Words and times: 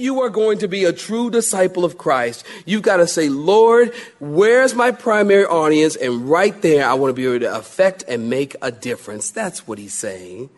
You 0.00 0.22
are 0.22 0.30
going 0.30 0.58
to 0.58 0.68
be 0.68 0.84
a 0.84 0.92
true 0.92 1.30
disciple 1.30 1.84
of 1.84 1.98
Christ, 1.98 2.46
you've 2.64 2.82
got 2.82 2.96
to 2.96 3.06
say, 3.06 3.28
Lord, 3.28 3.92
where's 4.18 4.74
my 4.74 4.90
primary 4.90 5.44
audience? 5.44 5.94
And 5.94 6.28
right 6.28 6.60
there, 6.62 6.88
I 6.88 6.94
want 6.94 7.10
to 7.10 7.14
be 7.14 7.26
able 7.26 7.40
to 7.40 7.54
affect 7.54 8.04
and 8.08 8.30
make 8.30 8.56
a 8.62 8.72
difference. 8.72 9.30
That's 9.30 9.68
what 9.68 9.78
he's 9.78 9.92
saying. 9.92 10.48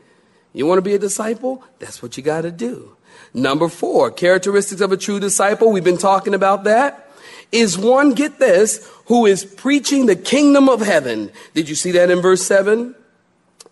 You 0.53 0.67
want 0.67 0.79
to 0.79 0.83
be 0.83 0.95
a 0.95 0.99
disciple? 0.99 1.65
That's 1.81 2.03
what 2.03 2.17
you 2.17 2.23
got 2.23 2.43
to 2.43 2.53
do. 2.53 2.97
Number 3.35 3.69
four, 3.69 4.11
characteristics 4.11 4.81
of 4.81 4.93
a 4.93 4.97
true 4.97 5.19
disciple. 5.19 5.73
We've 5.73 5.83
been 5.83 5.99
talking 5.99 6.35
about 6.35 6.65
that. 6.65 7.11
Is 7.51 7.77
one, 7.77 8.15
get 8.15 8.39
this, 8.39 8.89
who 9.07 9.27
is 9.27 9.45
preaching 9.45 10.07
the 10.07 10.17
kingdom 10.17 10.69
of 10.69 10.81
heaven. 10.81 11.33
Did 11.53 11.69
you 11.69 11.75
see 11.75 11.91
that 11.93 12.11
in 12.11 12.21
verse 12.21 12.47
seven? 12.47 12.95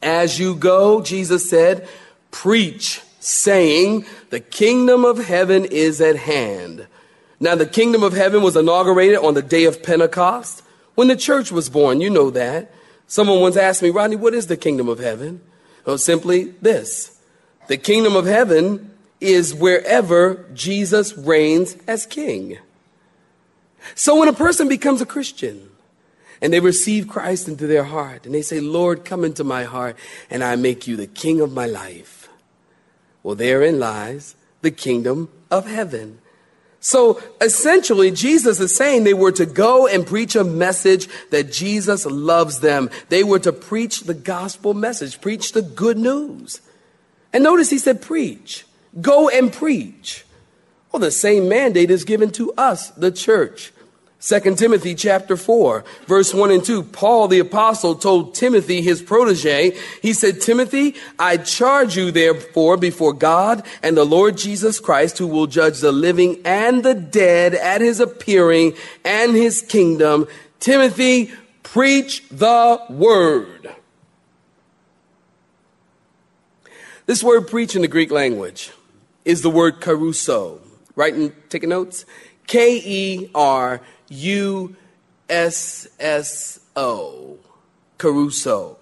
As 0.02 0.38
you 0.38 0.54
go, 0.56 1.00
Jesus 1.00 1.48
said, 1.48 1.88
preach 2.30 3.02
saying, 3.20 4.04
The 4.30 4.40
kingdom 4.40 5.04
of 5.04 5.24
heaven 5.24 5.64
is 5.64 6.00
at 6.00 6.16
hand. 6.16 6.86
Now, 7.38 7.54
the 7.54 7.66
kingdom 7.66 8.02
of 8.02 8.12
heaven 8.12 8.42
was 8.42 8.56
inaugurated 8.56 9.18
on 9.18 9.34
the 9.34 9.42
day 9.42 9.64
of 9.64 9.82
Pentecost 9.82 10.62
when 10.94 11.08
the 11.08 11.16
church 11.16 11.52
was 11.52 11.70
born. 11.70 12.00
You 12.00 12.10
know 12.10 12.30
that. 12.30 12.72
Someone 13.06 13.40
once 13.40 13.56
asked 13.56 13.82
me, 13.82 13.90
Rodney, 13.90 14.16
what 14.16 14.34
is 14.34 14.48
the 14.48 14.56
kingdom 14.56 14.88
of 14.88 14.98
heaven? 14.98 15.40
Well, 15.86 15.98
simply 15.98 16.44
this 16.60 17.18
the 17.68 17.76
kingdom 17.76 18.16
of 18.16 18.26
heaven 18.26 18.90
is 19.20 19.54
wherever 19.54 20.46
Jesus 20.54 21.16
reigns 21.16 21.76
as 21.86 22.04
king. 22.06 22.58
So 23.94 24.18
when 24.18 24.28
a 24.28 24.32
person 24.32 24.68
becomes 24.68 25.00
a 25.00 25.06
Christian, 25.06 25.70
and 26.42 26.52
they 26.52 26.60
receive 26.60 27.08
Christ 27.08 27.48
into 27.48 27.66
their 27.66 27.84
heart 27.84 28.24
and 28.24 28.34
they 28.34 28.42
say, 28.42 28.60
Lord, 28.60 29.04
come 29.04 29.24
into 29.24 29.44
my 29.44 29.64
heart 29.64 29.96
and 30.30 30.42
I 30.42 30.56
make 30.56 30.86
you 30.86 30.96
the 30.96 31.06
king 31.06 31.40
of 31.40 31.52
my 31.52 31.66
life. 31.66 32.19
Well, 33.22 33.34
therein 33.34 33.78
lies 33.78 34.34
the 34.62 34.70
kingdom 34.70 35.28
of 35.50 35.66
heaven. 35.66 36.18
So 36.80 37.22
essentially, 37.40 38.10
Jesus 38.10 38.58
is 38.58 38.74
saying 38.74 39.04
they 39.04 39.12
were 39.12 39.32
to 39.32 39.44
go 39.44 39.86
and 39.86 40.06
preach 40.06 40.34
a 40.34 40.44
message 40.44 41.08
that 41.30 41.52
Jesus 41.52 42.06
loves 42.06 42.60
them. 42.60 42.88
They 43.10 43.22
were 43.22 43.38
to 43.40 43.52
preach 43.52 44.00
the 44.00 44.14
gospel 44.14 44.72
message, 44.72 45.20
preach 45.20 45.52
the 45.52 45.60
good 45.60 45.98
news. 45.98 46.62
And 47.34 47.44
notice 47.44 47.68
he 47.68 47.78
said, 47.78 48.00
preach, 48.00 48.64
go 49.00 49.28
and 49.28 49.52
preach. 49.52 50.24
Well, 50.90 51.00
the 51.00 51.10
same 51.10 51.48
mandate 51.48 51.90
is 51.90 52.04
given 52.04 52.30
to 52.32 52.52
us, 52.54 52.90
the 52.90 53.12
church. 53.12 53.72
2 54.22 54.54
Timothy 54.54 54.94
chapter 54.94 55.34
4, 55.34 55.82
verse 56.06 56.34
1 56.34 56.50
and 56.50 56.62
2. 56.62 56.82
Paul 56.82 57.26
the 57.26 57.38
apostle 57.38 57.94
told 57.94 58.34
Timothy, 58.34 58.82
his 58.82 59.00
protege, 59.00 59.74
he 60.02 60.12
said, 60.12 60.42
Timothy, 60.42 60.94
I 61.18 61.38
charge 61.38 61.96
you 61.96 62.10
therefore 62.10 62.76
before 62.76 63.14
God 63.14 63.64
and 63.82 63.96
the 63.96 64.04
Lord 64.04 64.36
Jesus 64.36 64.78
Christ, 64.78 65.16
who 65.16 65.26
will 65.26 65.46
judge 65.46 65.80
the 65.80 65.90
living 65.90 66.42
and 66.44 66.82
the 66.82 66.94
dead 66.94 67.54
at 67.54 67.80
his 67.80 67.98
appearing 67.98 68.74
and 69.06 69.34
his 69.34 69.62
kingdom. 69.62 70.28
Timothy, 70.58 71.32
preach 71.62 72.28
the 72.28 72.78
word. 72.90 73.74
This 77.06 77.24
word 77.24 77.48
preach 77.48 77.74
in 77.74 77.80
the 77.80 77.88
Greek 77.88 78.10
language 78.10 78.70
is 79.24 79.40
the 79.40 79.50
word 79.50 79.80
kerusso. 79.80 80.60
Right 80.94 81.32
taking 81.48 81.70
notes? 81.70 82.04
K 82.46 82.76
E 82.84 83.30
R 83.34 83.80
U 84.10 84.76
S 85.28 85.88
S 85.98 86.60
O, 86.76 87.38
kerusso. 87.98 88.76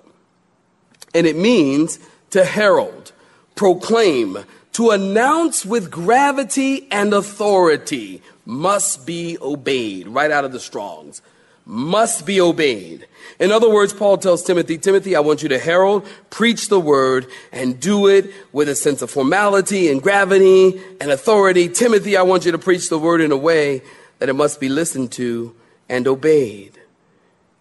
And 1.14 1.26
it 1.26 1.36
means 1.36 1.98
to 2.30 2.44
herald, 2.44 3.12
proclaim, 3.54 4.38
to 4.72 4.90
announce 4.90 5.64
with 5.64 5.90
gravity 5.90 6.86
and 6.90 7.12
authority, 7.14 8.22
must 8.44 9.06
be 9.06 9.36
obeyed, 9.40 10.08
right 10.08 10.30
out 10.30 10.44
of 10.44 10.52
the 10.52 10.60
Strongs. 10.60 11.22
Must 11.64 12.24
be 12.24 12.40
obeyed. 12.40 13.06
In 13.38 13.52
other 13.52 13.68
words, 13.68 13.92
Paul 13.92 14.16
tells 14.16 14.42
Timothy, 14.42 14.78
Timothy, 14.78 15.14
I 15.14 15.20
want 15.20 15.42
you 15.42 15.50
to 15.50 15.58
herald, 15.58 16.06
preach 16.30 16.68
the 16.68 16.80
word, 16.80 17.26
and 17.52 17.78
do 17.78 18.06
it 18.06 18.32
with 18.52 18.70
a 18.70 18.74
sense 18.74 19.02
of 19.02 19.10
formality 19.10 19.90
and 19.90 20.02
gravity 20.02 20.80
and 20.98 21.10
authority. 21.10 21.68
Timothy, 21.68 22.16
I 22.16 22.22
want 22.22 22.46
you 22.46 22.52
to 22.52 22.58
preach 22.58 22.88
the 22.88 22.98
word 22.98 23.20
in 23.20 23.32
a 23.32 23.36
way 23.36 23.82
that 24.18 24.28
it 24.28 24.34
must 24.34 24.60
be 24.60 24.68
listened 24.68 25.12
to 25.12 25.54
and 25.88 26.06
obeyed. 26.06 26.78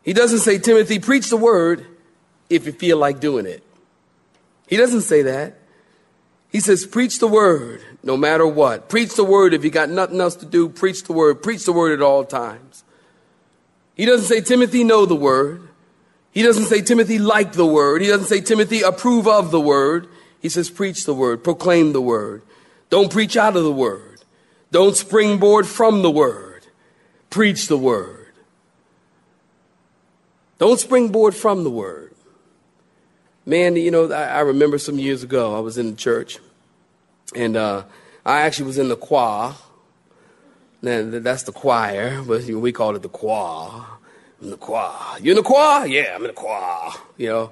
He 0.03 0.13
doesn't 0.13 0.39
say, 0.39 0.57
Timothy, 0.57 0.99
preach 0.99 1.29
the 1.29 1.37
word 1.37 1.85
if 2.49 2.65
you 2.65 2.71
feel 2.71 2.97
like 2.97 3.19
doing 3.19 3.45
it. 3.45 3.63
He 4.67 4.77
doesn't 4.77 5.01
say 5.01 5.21
that. 5.23 5.57
He 6.49 6.59
says, 6.59 6.85
preach 6.85 7.19
the 7.19 7.27
word 7.27 7.81
no 8.03 8.15
matter 8.15 8.47
what. 8.47 8.89
Preach 8.89 9.15
the 9.15 9.23
word 9.23 9.53
if 9.53 9.63
you 9.63 9.69
got 9.69 9.89
nothing 9.89 10.21
else 10.21 10.35
to 10.37 10.45
do. 10.45 10.69
Preach 10.69 11.03
the 11.03 11.13
word. 11.13 11.43
Preach 11.43 11.65
the 11.65 11.73
word 11.73 11.91
at 11.91 12.01
all 12.01 12.23
times. 12.23 12.83
He 13.95 14.05
doesn't 14.05 14.27
say, 14.27 14.41
Timothy, 14.41 14.83
know 14.83 15.05
the 15.05 15.15
word. 15.15 15.67
He 16.31 16.43
doesn't 16.43 16.65
say, 16.65 16.81
Timothy, 16.81 17.19
like 17.19 17.53
the 17.53 17.65
word. 17.65 18.01
He 18.01 18.07
doesn't 18.07 18.27
say, 18.27 18.41
Timothy, 18.41 18.81
approve 18.81 19.27
of 19.27 19.51
the 19.51 19.59
word. 19.59 20.07
He 20.39 20.49
says, 20.49 20.69
preach 20.69 21.05
the 21.05 21.13
word, 21.13 21.43
proclaim 21.43 21.93
the 21.93 22.01
word. 22.01 22.43
Don't 22.89 23.11
preach 23.11 23.35
out 23.35 23.57
of 23.57 23.63
the 23.63 23.71
word. 23.71 24.21
Don't 24.71 24.95
springboard 24.95 25.67
from 25.67 26.01
the 26.01 26.11
word. 26.11 26.46
Preach 27.29 27.67
the 27.67 27.77
word. 27.77 28.33
Don't 30.59 30.79
springboard 30.79 31.35
from 31.35 31.63
the 31.63 31.69
word. 31.69 32.13
Man, 33.45 33.75
you 33.75 33.91
know, 33.91 34.11
I, 34.11 34.25
I 34.25 34.39
remember 34.41 34.77
some 34.77 34.97
years 34.99 35.23
ago, 35.23 35.55
I 35.55 35.59
was 35.59 35.77
in 35.77 35.91
the 35.91 35.95
church, 35.95 36.39
and 37.35 37.55
uh, 37.55 37.83
I 38.25 38.41
actually 38.41 38.65
was 38.67 38.77
in 38.77 38.89
the 38.89 38.97
choir. 38.97 39.53
Now, 40.81 41.19
that's 41.19 41.43
the 41.43 41.51
choir, 41.51 42.21
but 42.23 42.43
we 42.43 42.71
call 42.71 42.95
it 42.95 43.01
the 43.01 43.09
choir. 43.09 43.85
in 44.41 44.49
the 44.49 44.57
choir. 44.57 45.19
You 45.19 45.31
in 45.31 45.37
the 45.37 45.43
choir? 45.43 45.87
Yeah, 45.87 46.13
I'm 46.15 46.21
in 46.21 46.27
the 46.27 46.33
choir. 46.33 46.91
You 47.17 47.29
know, 47.29 47.51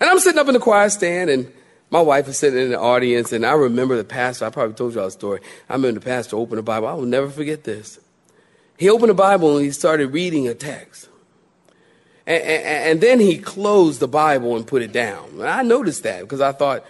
and 0.00 0.08
I'm 0.08 0.18
sitting 0.18 0.38
up 0.38 0.48
in 0.48 0.54
the 0.54 0.60
choir 0.60 0.88
stand, 0.88 1.30
and 1.30 1.52
my 1.90 2.00
wife 2.00 2.28
is 2.28 2.38
sitting 2.38 2.60
in 2.60 2.70
the 2.70 2.80
audience, 2.80 3.32
and 3.32 3.44
I 3.44 3.52
remember 3.52 3.96
the 3.96 4.04
pastor. 4.04 4.46
I 4.46 4.50
probably 4.50 4.74
told 4.74 4.94
y'all 4.94 5.06
a 5.06 5.10
story. 5.10 5.40
I 5.68 5.74
remember 5.74 6.00
the 6.00 6.04
pastor 6.04 6.36
opened 6.36 6.58
the 6.58 6.62
Bible. 6.62 6.88
I 6.88 6.94
will 6.94 7.02
never 7.06 7.28
forget 7.28 7.64
this. 7.64 7.98
He 8.78 8.88
opened 8.88 9.10
the 9.10 9.14
Bible 9.14 9.56
and 9.56 9.64
he 9.64 9.70
started 9.70 10.08
reading 10.08 10.48
a 10.48 10.54
text. 10.54 11.08
And, 12.26 12.42
and, 12.42 12.64
and, 12.64 13.00
then 13.00 13.20
he 13.20 13.38
closed 13.38 14.00
the 14.00 14.08
Bible 14.08 14.56
and 14.56 14.66
put 14.66 14.80
it 14.80 14.92
down. 14.92 15.28
And 15.34 15.44
I 15.44 15.62
noticed 15.62 16.04
that 16.04 16.22
because 16.22 16.40
I 16.40 16.52
thought, 16.52 16.84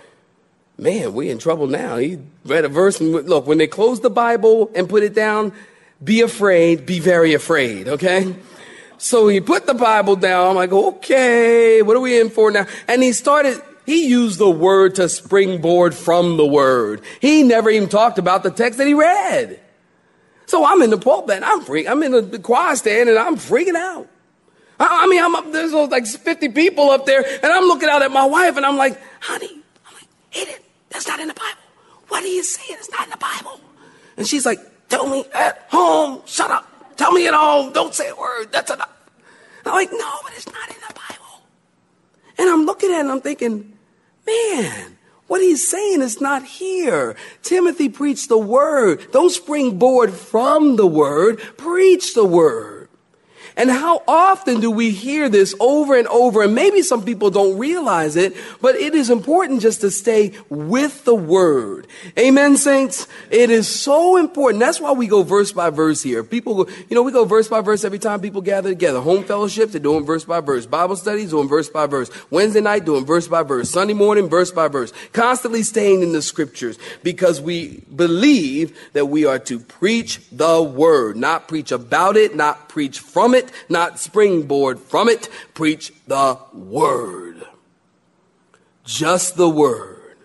man, 0.78 1.12
we're 1.12 1.31
in 1.31 1.38
trouble 1.38 1.66
now. 1.66 1.96
He 1.96 2.19
read 2.44 2.64
a 2.64 2.69
verse 2.69 3.00
and 3.00 3.12
look, 3.12 3.46
when 3.46 3.58
they 3.58 3.66
close 3.66 4.00
the 4.00 4.10
Bible 4.10 4.70
and 4.76 4.88
put 4.88 5.02
it 5.02 5.12
down, 5.12 5.52
be 6.02 6.20
afraid, 6.20 6.86
be 6.86 7.00
very 7.00 7.34
afraid, 7.34 7.88
okay? 7.88 8.34
So 8.96 9.26
he 9.26 9.40
put 9.40 9.66
the 9.66 9.75
Bible 9.75 10.16
down. 10.16 10.50
I'm 10.50 10.56
like, 10.56 10.72
okay, 10.72 11.82
what 11.82 11.96
are 11.96 12.00
we 12.00 12.20
in 12.20 12.31
for 12.31 12.50
now? 12.50 12.66
And 12.86 13.02
he 13.02 13.12
started, 13.12 13.60
he 13.86 14.06
used 14.06 14.38
the 14.38 14.50
word 14.50 14.94
to 14.96 15.08
springboard 15.08 15.94
from 15.94 16.36
the 16.36 16.46
word. 16.46 17.02
He 17.20 17.42
never 17.42 17.70
even 17.70 17.88
talked 17.88 18.19
about 18.19 18.44
the 18.44 18.50
text 18.50 18.78
that 18.78 18.86
he 18.86 18.94
read. 18.94 19.60
So 20.46 20.64
I'm 20.64 20.82
in 20.82 20.91
the 20.91 20.99
pulpit. 20.99 21.43
I'm 21.44 21.62
freak. 21.62 21.88
I'm 21.88 22.02
in 22.02 22.31
the, 22.31 22.38
choir 22.38 22.76
stand 22.76 23.08
and 23.08 23.19
I'm 23.19 23.37
freaking 23.37 23.76
out. 23.76 24.08
I, 24.79 25.05
I 25.05 25.06
mean, 25.06 25.23
I'm 25.23 25.35
up, 25.35 25.52
there's 25.52 25.73
like 25.73 26.06
50 26.06 26.50
people 26.50 26.91
up 26.91 27.06
there 27.06 27.25
and 27.25 27.46
I'm 27.52 27.64
looking 27.64 27.88
out 27.88 28.02
at 28.02 28.11
my 28.11 28.25
wife 28.26 28.56
and 28.56 28.67
I'm 28.67 28.76
like, 28.76 29.00
honey, 29.20 29.62
I'm 29.87 29.94
like, 29.94 30.08
Eden, 30.37 30.61
that's 30.91 31.06
not 31.06 31.20
in 31.20 31.29
the 31.29 31.35
Bible. 31.35 31.62
What 32.08 32.23
are 32.23 32.29
you 32.29 32.43
saying? 32.43 32.79
It's 32.79 32.91
not 32.91 33.05
in 33.05 33.11
the 33.11 33.17
Bible. 33.17 33.61
And 34.17 34.26
she's 34.26 34.44
like, 34.44 34.58
tell 34.88 35.08
me 35.08 35.25
at 35.32 35.67
home. 35.69 36.23
Shut 36.26 36.50
up. 36.50 36.96
Tell 36.96 37.12
me 37.12 37.26
at 37.26 37.35
home. 37.35 37.73
Don't 37.73 37.94
say 37.94 38.08
a 38.08 38.14
word. 38.14 38.52
That's 38.52 38.70
enough. 38.70 38.91
I'm 39.67 39.73
like, 39.73 39.91
no, 39.93 40.12
but 40.23 40.32
it's 40.37 40.46
not 40.46 40.69
in 40.69 40.76
the 40.87 40.94
Bible. 40.94 41.43
And 42.38 42.49
I'm 42.49 42.67
looking 42.67 42.91
at 42.91 42.99
it 42.99 43.00
and 43.00 43.11
I'm 43.11 43.20
thinking, 43.20 43.76
man, 44.26 44.96
what 45.26 45.40
he's 45.40 45.68
saying 45.68 46.02
is 46.02 46.20
not 46.20 46.44
here. 46.44 47.16
Timothy 47.42 47.88
preached 47.88 48.28
the 48.28 48.38
word. 48.38 49.10
Don't 49.12 49.30
springboard 49.30 50.12
from 50.12 50.76
the 50.76 50.86
word. 50.86 51.40
Preach 51.56 52.14
the 52.14 52.24
word. 52.24 52.73
And 53.56 53.70
how 53.70 54.02
often 54.08 54.60
do 54.60 54.70
we 54.70 54.90
hear 54.90 55.28
this 55.28 55.54
over 55.60 55.96
and 55.96 56.08
over? 56.08 56.42
And 56.42 56.54
maybe 56.54 56.82
some 56.82 57.04
people 57.04 57.30
don't 57.30 57.56
realize 57.56 58.16
it, 58.16 58.34
but 58.60 58.74
it 58.74 58.94
is 58.94 59.10
important 59.10 59.62
just 59.62 59.80
to 59.82 59.90
stay 59.92 60.32
with 60.48 61.04
the 61.04 61.14
word. 61.14 61.86
Amen, 62.18 62.56
saints? 62.56 63.06
It 63.30 63.50
is 63.50 63.68
so 63.68 64.16
important. 64.16 64.60
That's 64.60 64.80
why 64.80 64.92
we 64.92 65.06
go 65.06 65.22
verse 65.22 65.52
by 65.52 65.70
verse 65.70 66.02
here. 66.02 66.24
People, 66.24 66.68
you 66.88 66.96
know, 66.96 67.02
we 67.02 67.12
go 67.12 67.24
verse 67.24 67.46
by 67.46 67.60
verse 67.60 67.84
every 67.84 68.00
time 68.00 68.20
people 68.20 68.40
gather 68.40 68.70
together. 68.70 69.00
Home 69.00 69.22
fellowship, 69.22 69.70
they're 69.70 69.80
doing 69.80 70.04
verse 70.04 70.24
by 70.24 70.40
verse. 70.40 70.66
Bible 70.66 70.96
studies, 70.96 71.30
doing 71.30 71.48
verse 71.48 71.68
by 71.68 71.86
verse. 71.86 72.10
Wednesday 72.30 72.60
night, 72.60 72.84
doing 72.84 73.06
verse 73.06 73.28
by 73.28 73.44
verse. 73.44 73.70
Sunday 73.70 73.94
morning, 73.94 74.28
verse 74.28 74.50
by 74.50 74.66
verse. 74.66 74.92
Constantly 75.12 75.62
staying 75.62 76.02
in 76.02 76.12
the 76.12 76.22
scriptures 76.22 76.76
because 77.04 77.40
we 77.40 77.84
believe 77.94 78.76
that 78.94 79.06
we 79.06 79.24
are 79.24 79.38
to 79.38 79.60
preach 79.60 80.20
the 80.30 80.60
word, 80.60 81.16
not 81.16 81.46
preach 81.46 81.70
about 81.70 82.16
it, 82.16 82.34
not 82.34 82.68
preach 82.68 82.98
from 82.98 83.34
it, 83.34 83.44
not 83.69 83.99
springboard 83.99 84.79
from 84.79 85.08
it. 85.08 85.29
Preach 85.55 85.93
the 86.06 86.38
word. 86.52 87.46
Just 88.85 89.37
the 89.37 89.49
word. 89.49 90.17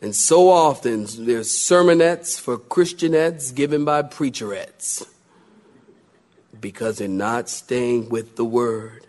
And 0.00 0.14
so 0.14 0.48
often 0.48 1.06
there's 1.18 1.50
sermonettes 1.50 2.38
for 2.38 2.56
Christianettes 2.56 3.52
given 3.54 3.84
by 3.84 4.02
preacherettes 4.02 5.08
because 6.60 6.98
they're 6.98 7.08
not 7.08 7.48
staying 7.48 8.08
with 8.08 8.36
the 8.36 8.44
word. 8.44 9.07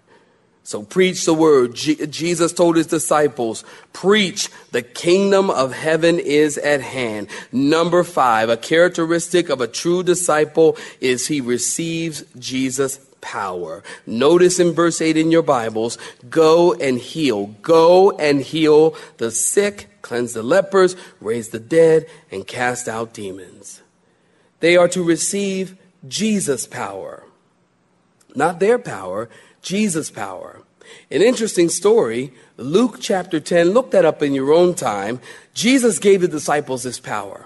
So 0.70 0.84
preach 0.84 1.26
the 1.26 1.34
word. 1.34 1.74
Je- 1.74 2.06
Jesus 2.06 2.54
told 2.54 2.76
his 2.76 2.86
disciples, 2.86 3.64
preach 3.92 4.50
the 4.70 4.84
kingdom 4.84 5.50
of 5.50 5.74
heaven 5.74 6.20
is 6.20 6.60
at 6.60 6.80
hand. 6.80 7.28
Number 7.52 8.04
five, 8.04 8.50
a 8.50 8.56
characteristic 8.56 9.50
of 9.50 9.62
a 9.62 9.68
true 9.68 10.04
disciple 10.04 10.78
is 11.02 11.26
he 11.26 11.42
receives 11.42 12.24
Jesus 12.38 13.00
power. 13.20 13.82
Notice 14.06 14.60
in 14.60 14.74
verse 14.74 15.02
8 15.02 15.18
in 15.18 15.32
your 15.32 15.42
Bibles, 15.42 15.98
go 16.30 16.76
and 16.76 17.00
heal. 17.00 17.48
Go 17.64 18.12
and 18.12 18.40
heal 18.40 18.96
the 19.18 19.32
sick, 19.32 19.90
cleanse 20.04 20.34
the 20.34 20.44
lepers, 20.44 20.96
raise 21.20 21.50
the 21.50 21.60
dead, 21.60 22.06
and 22.30 22.46
cast 22.46 22.88
out 22.88 23.16
demons. 23.16 23.82
They 24.60 24.78
are 24.78 24.90
to 24.90 25.02
receive 25.02 25.76
Jesus 26.08 26.68
power. 26.68 27.24
Not 28.36 28.60
their 28.60 28.80
power, 28.80 29.30
Jesus' 29.62 30.12
power. 30.12 30.62
An 31.12 31.22
interesting 31.22 31.70
story, 31.70 32.34
Luke 32.58 32.98
chapter 33.00 33.40
10, 33.40 33.72
look 33.72 33.92
that 33.92 34.06
up 34.06 34.22
in 34.22 34.34
your 34.34 34.52
own 34.52 34.74
time. 34.74 35.20
Jesus 35.54 36.00
gave 36.00 36.22
the 36.22 36.28
disciples 36.28 36.84
this 36.84 37.00
power. 37.00 37.46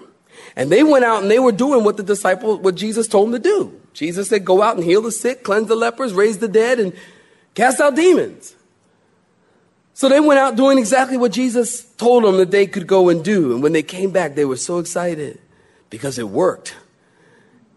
And 0.56 0.72
they 0.72 0.84
went 0.84 1.06
out 1.06 1.24
and 1.24 1.32
they 1.32 1.40
were 1.40 1.52
doing 1.52 1.84
what 1.84 1.98
the 1.98 2.04
disciples, 2.04 2.60
what 2.60 2.76
Jesus 2.76 3.08
told 3.08 3.28
them 3.32 3.42
to 3.42 3.50
do. 3.50 3.82
Jesus 3.94 4.30
said, 4.30 4.46
go 4.46 4.62
out 4.62 4.76
and 4.76 4.84
heal 4.84 5.02
the 5.02 5.12
sick, 5.12 5.44
cleanse 5.44 5.68
the 5.68 5.76
lepers, 5.76 6.14
raise 6.14 6.40
the 6.40 6.48
dead, 6.48 6.80
and 6.80 6.94
cast 7.54 7.80
out 7.80 7.96
demons. 7.96 8.56
So 9.94 10.10
they 10.10 10.20
went 10.20 10.40
out 10.40 10.56
doing 10.56 10.78
exactly 10.78 11.18
what 11.18 11.32
Jesus 11.32 11.84
told 11.96 12.24
them 12.24 12.38
that 12.38 12.52
they 12.52 12.66
could 12.66 12.88
go 12.88 13.10
and 13.10 13.24
do. 13.24 13.54
And 13.54 13.62
when 13.62 13.74
they 13.74 13.84
came 13.84 14.12
back, 14.12 14.36
they 14.36 14.46
were 14.46 14.58
so 14.58 14.80
excited 14.80 15.40
because 15.90 16.18
it 16.18 16.30
worked. 16.30 16.76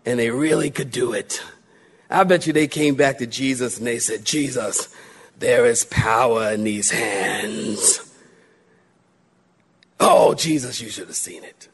And 0.06 0.18
they 0.18 0.30
really 0.30 0.70
could 0.70 0.90
do 0.90 1.12
it. 1.12 1.42
I 2.08 2.24
bet 2.24 2.46
you 2.46 2.52
they 2.52 2.68
came 2.68 2.94
back 2.94 3.18
to 3.18 3.26
Jesus 3.26 3.78
and 3.78 3.86
they 3.86 3.98
said, 3.98 4.24
Jesus, 4.24 4.94
there 5.38 5.66
is 5.66 5.84
power 5.84 6.52
in 6.52 6.64
these 6.64 6.90
hands. 6.90 8.00
Oh, 9.98 10.34
Jesus, 10.34 10.80
you 10.80 10.88
should 10.88 11.08
have 11.08 11.16
seen 11.16 11.42
it. 11.42 11.68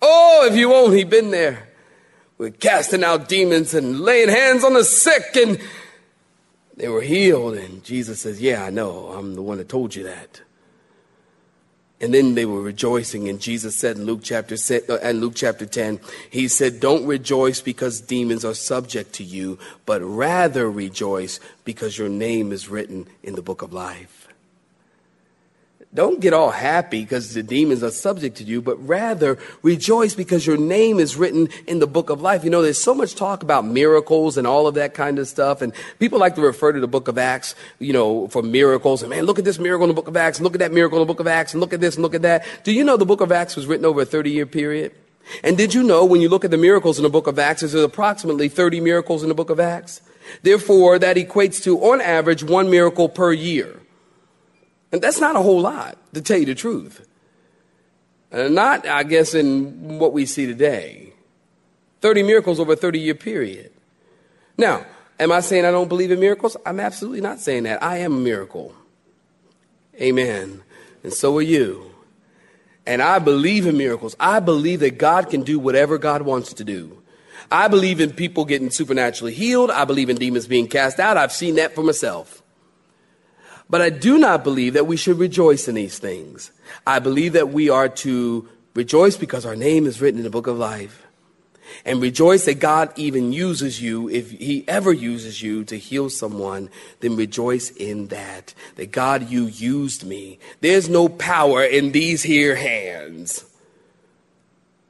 Oh, 0.00 0.48
if 0.50 0.56
you 0.56 0.74
only 0.74 1.04
been 1.04 1.30
there. 1.30 1.68
We're 2.36 2.50
casting 2.50 3.04
out 3.04 3.28
demons 3.28 3.74
and 3.74 4.00
laying 4.00 4.28
hands 4.28 4.64
on 4.64 4.74
the 4.74 4.84
sick 4.84 5.36
and 5.36 5.60
they 6.76 6.88
were 6.88 7.00
healed. 7.00 7.54
And 7.54 7.84
Jesus 7.84 8.20
says, 8.20 8.40
Yeah, 8.40 8.64
I 8.64 8.70
know. 8.70 9.08
I'm 9.08 9.34
the 9.34 9.42
one 9.42 9.58
that 9.58 9.68
told 9.68 9.94
you 9.94 10.04
that. 10.04 10.42
And 12.00 12.12
then 12.12 12.34
they 12.34 12.44
were 12.44 12.60
rejoicing. 12.60 13.28
And 13.28 13.40
Jesus 13.40 13.76
said 13.76 13.96
in 13.96 14.04
Luke 14.04 14.20
chapter 14.22 14.56
uh, 14.70 14.98
and 15.02 15.20
Luke 15.20 15.34
chapter 15.36 15.64
10, 15.64 16.00
he 16.28 16.48
said, 16.48 16.80
Don't 16.80 17.06
rejoice 17.06 17.60
because 17.60 18.00
demons 18.00 18.44
are 18.44 18.54
subject 18.54 19.12
to 19.14 19.24
you, 19.24 19.58
but 19.86 20.02
rather 20.02 20.70
rejoice 20.70 21.40
because 21.64 21.96
your 21.96 22.08
name 22.08 22.52
is 22.52 22.68
written 22.68 23.06
in 23.22 23.36
the 23.36 23.42
book 23.42 23.62
of 23.62 23.72
life. 23.72 24.23
Don't 25.94 26.20
get 26.20 26.32
all 26.32 26.50
happy 26.50 27.02
because 27.02 27.34
the 27.34 27.42
demons 27.44 27.84
are 27.84 27.90
subject 27.92 28.36
to 28.38 28.44
you, 28.44 28.60
but 28.60 28.76
rather 28.84 29.38
rejoice 29.62 30.12
because 30.12 30.44
your 30.44 30.56
name 30.56 30.98
is 30.98 31.14
written 31.14 31.48
in 31.68 31.78
the 31.78 31.86
book 31.86 32.10
of 32.10 32.20
life. 32.20 32.42
You 32.42 32.50
know, 32.50 32.62
there's 32.62 32.82
so 32.82 32.96
much 32.96 33.14
talk 33.14 33.44
about 33.44 33.64
miracles 33.64 34.36
and 34.36 34.44
all 34.44 34.66
of 34.66 34.74
that 34.74 34.94
kind 34.94 35.20
of 35.20 35.28
stuff. 35.28 35.62
And 35.62 35.72
people 36.00 36.18
like 36.18 36.34
to 36.34 36.40
refer 36.40 36.72
to 36.72 36.80
the 36.80 36.88
book 36.88 37.06
of 37.06 37.16
Acts, 37.16 37.54
you 37.78 37.92
know, 37.92 38.26
for 38.26 38.42
miracles. 38.42 39.04
And 39.04 39.10
man, 39.10 39.22
look 39.24 39.38
at 39.38 39.44
this 39.44 39.60
miracle 39.60 39.84
in 39.84 39.88
the 39.88 39.94
book 39.94 40.08
of 40.08 40.16
Acts. 40.16 40.40
Look 40.40 40.54
at 40.54 40.58
that 40.58 40.72
miracle 40.72 40.98
in 40.98 41.06
the 41.06 41.12
book 41.12 41.20
of 41.20 41.28
Acts. 41.28 41.54
And 41.54 41.60
look 41.60 41.72
at 41.72 41.80
this 41.80 41.94
and 41.94 42.02
look 42.02 42.14
at 42.14 42.22
that. 42.22 42.44
Do 42.64 42.72
you 42.72 42.82
know 42.82 42.96
the 42.96 43.06
book 43.06 43.20
of 43.20 43.30
Acts 43.30 43.54
was 43.54 43.66
written 43.66 43.86
over 43.86 44.00
a 44.00 44.04
30 44.04 44.32
year 44.32 44.46
period? 44.46 44.92
And 45.44 45.56
did 45.56 45.74
you 45.74 45.84
know 45.84 46.04
when 46.04 46.20
you 46.20 46.28
look 46.28 46.44
at 46.44 46.50
the 46.50 46.58
miracles 46.58 46.98
in 46.98 47.04
the 47.04 47.08
book 47.08 47.28
of 47.28 47.38
Acts, 47.38 47.60
there's 47.60 47.72
approximately 47.72 48.48
30 48.48 48.80
miracles 48.80 49.22
in 49.22 49.28
the 49.28 49.34
book 49.34 49.48
of 49.48 49.60
Acts? 49.60 50.00
Therefore, 50.42 50.98
that 50.98 51.16
equates 51.16 51.62
to, 51.62 51.78
on 51.78 52.00
average, 52.00 52.42
one 52.42 52.68
miracle 52.68 53.08
per 53.08 53.32
year. 53.32 53.80
And 54.92 55.02
that's 55.02 55.20
not 55.20 55.36
a 55.36 55.42
whole 55.42 55.60
lot, 55.60 55.98
to 56.14 56.22
tell 56.22 56.38
you 56.38 56.46
the 56.46 56.54
truth. 56.54 57.06
And 58.30 58.54
not, 58.54 58.86
I 58.86 59.02
guess, 59.02 59.34
in 59.34 59.98
what 59.98 60.12
we 60.12 60.26
see 60.26 60.46
today. 60.46 61.12
30 62.00 62.22
miracles 62.22 62.60
over 62.60 62.72
a 62.72 62.76
30 62.76 62.98
year 63.00 63.14
period. 63.14 63.72
Now, 64.58 64.84
am 65.18 65.32
I 65.32 65.40
saying 65.40 65.64
I 65.64 65.70
don't 65.70 65.88
believe 65.88 66.10
in 66.10 66.20
miracles? 66.20 66.56
I'm 66.66 66.78
absolutely 66.78 67.20
not 67.20 67.40
saying 67.40 67.62
that. 67.64 67.82
I 67.82 67.98
am 67.98 68.14
a 68.14 68.20
miracle. 68.20 68.74
Amen. 70.00 70.62
And 71.02 71.12
so 71.12 71.36
are 71.38 71.42
you. 71.42 71.90
And 72.86 73.00
I 73.00 73.18
believe 73.18 73.66
in 73.66 73.76
miracles. 73.76 74.14
I 74.20 74.40
believe 74.40 74.80
that 74.80 74.98
God 74.98 75.30
can 75.30 75.42
do 75.42 75.58
whatever 75.58 75.96
God 75.98 76.22
wants 76.22 76.52
to 76.54 76.64
do. 76.64 77.02
I 77.50 77.68
believe 77.68 78.00
in 78.00 78.12
people 78.12 78.44
getting 78.44 78.70
supernaturally 78.70 79.32
healed. 79.32 79.70
I 79.70 79.84
believe 79.84 80.10
in 80.10 80.16
demons 80.16 80.46
being 80.46 80.66
cast 80.66 81.00
out. 81.00 81.16
I've 81.16 81.32
seen 81.32 81.56
that 81.56 81.74
for 81.74 81.82
myself. 81.82 82.42
But 83.68 83.80
I 83.80 83.90
do 83.90 84.18
not 84.18 84.44
believe 84.44 84.74
that 84.74 84.86
we 84.86 84.96
should 84.96 85.18
rejoice 85.18 85.68
in 85.68 85.74
these 85.74 85.98
things. 85.98 86.52
I 86.86 86.98
believe 86.98 87.32
that 87.32 87.48
we 87.48 87.70
are 87.70 87.88
to 87.88 88.48
rejoice 88.74 89.16
because 89.16 89.46
our 89.46 89.56
name 89.56 89.86
is 89.86 90.00
written 90.00 90.18
in 90.18 90.24
the 90.24 90.30
book 90.30 90.46
of 90.46 90.58
life. 90.58 91.00
And 91.84 92.00
rejoice 92.00 92.44
that 92.44 92.60
God 92.60 92.92
even 92.96 93.32
uses 93.32 93.80
you. 93.80 94.08
If 94.08 94.30
He 94.30 94.64
ever 94.68 94.92
uses 94.92 95.42
you 95.42 95.64
to 95.64 95.78
heal 95.78 96.10
someone, 96.10 96.70
then 97.00 97.16
rejoice 97.16 97.70
in 97.70 98.08
that. 98.08 98.54
That 98.76 98.92
God, 98.92 99.30
you 99.30 99.46
used 99.46 100.04
me. 100.04 100.38
There's 100.60 100.88
no 100.88 101.08
power 101.08 101.64
in 101.64 101.92
these 101.92 102.22
here 102.22 102.54
hands. 102.54 103.44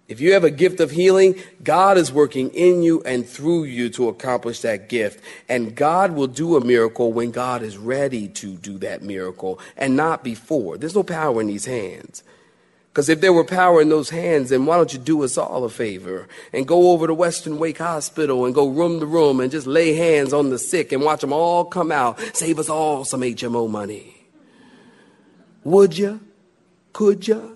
If 0.07 0.21
you 0.21 0.35
have 0.35 0.45
a 0.45 0.51
gift 0.51 0.81
of 0.81 0.91
healing, 0.91 1.37
God 1.63 1.97
is 1.97 2.13
working 2.13 2.51
in 2.51 2.83
you 2.83 3.03
and 3.05 3.27
through 3.27 3.65
you 3.65 3.89
to 3.91 4.09
accomplish 4.09 4.61
that 4.61 4.91
gift. 4.91 5.25
And 5.49 5.75
God 5.75 6.13
will 6.13 6.27
do 6.27 6.57
a 6.57 6.65
miracle 6.65 7.13
when 7.13 7.31
God 7.31 7.63
is 7.63 7.79
ready 7.79 8.29
to 8.29 8.55
do 8.57 8.77
that 8.79 9.03
miracle 9.03 9.59
and 9.77 9.97
not 9.97 10.23
before. 10.23 10.77
There's 10.77 10.95
no 10.95 11.03
power 11.03 11.41
in 11.41 11.47
these 11.47 11.65
hands. 11.65 12.23
Because 12.95 13.09
if 13.09 13.21
there 13.21 13.33
were 13.33 13.45
power 13.45 13.81
in 13.81 13.89
those 13.89 14.11
hands, 14.11 14.51
then 14.51 14.67
why 14.67 14.77
don't 14.77 14.93
you 14.93 15.01
do 15.01 15.25
us 15.25 15.37
all 15.37 15.65
a 15.65 15.71
favor 15.71 16.29
and 16.53 16.69
go 16.69 16.93
over 16.93 17.09
to 17.09 17.15
Western 17.15 17.59
Wake 17.59 17.79
Hospital 17.79 18.45
and 18.45 18.55
go 18.55 18.69
room 18.69 19.01
to 19.01 19.07
room 19.07 19.41
and 19.41 19.51
just 19.51 19.67
lay 19.67 19.95
hands 19.95 20.33
on 20.33 20.51
the 20.51 20.59
sick 20.61 20.93
and 20.93 21.03
watch 21.03 21.23
them 21.23 21.33
all 21.33 21.65
come 21.65 21.91
out, 21.91 22.21
save 22.37 22.59
us 22.61 22.69
all 22.69 23.05
some 23.05 23.23
HMO 23.23 23.69
money? 23.69 24.29
Would 25.65 25.99
you? 25.99 26.21
Could 26.93 27.27
you? 27.27 27.54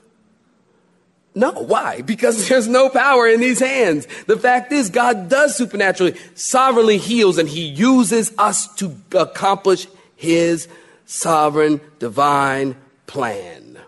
No, 1.38 1.52
why? 1.52 2.02
Because 2.02 2.48
there's 2.48 2.66
no 2.66 2.88
power 2.88 3.28
in 3.28 3.40
these 3.40 3.60
hands. 3.60 4.06
The 4.26 4.36
fact 4.36 4.72
is, 4.72 4.90
God 4.90 5.28
does 5.28 5.56
supernaturally, 5.56 6.16
sovereignly 6.34 6.98
heals, 6.98 7.38
and 7.38 7.48
He 7.48 7.64
uses 7.66 8.32
us 8.38 8.72
to 8.74 8.96
accomplish 9.12 9.86
His 10.16 10.66
sovereign, 11.06 11.80
divine 12.00 12.76
plan 13.06 13.78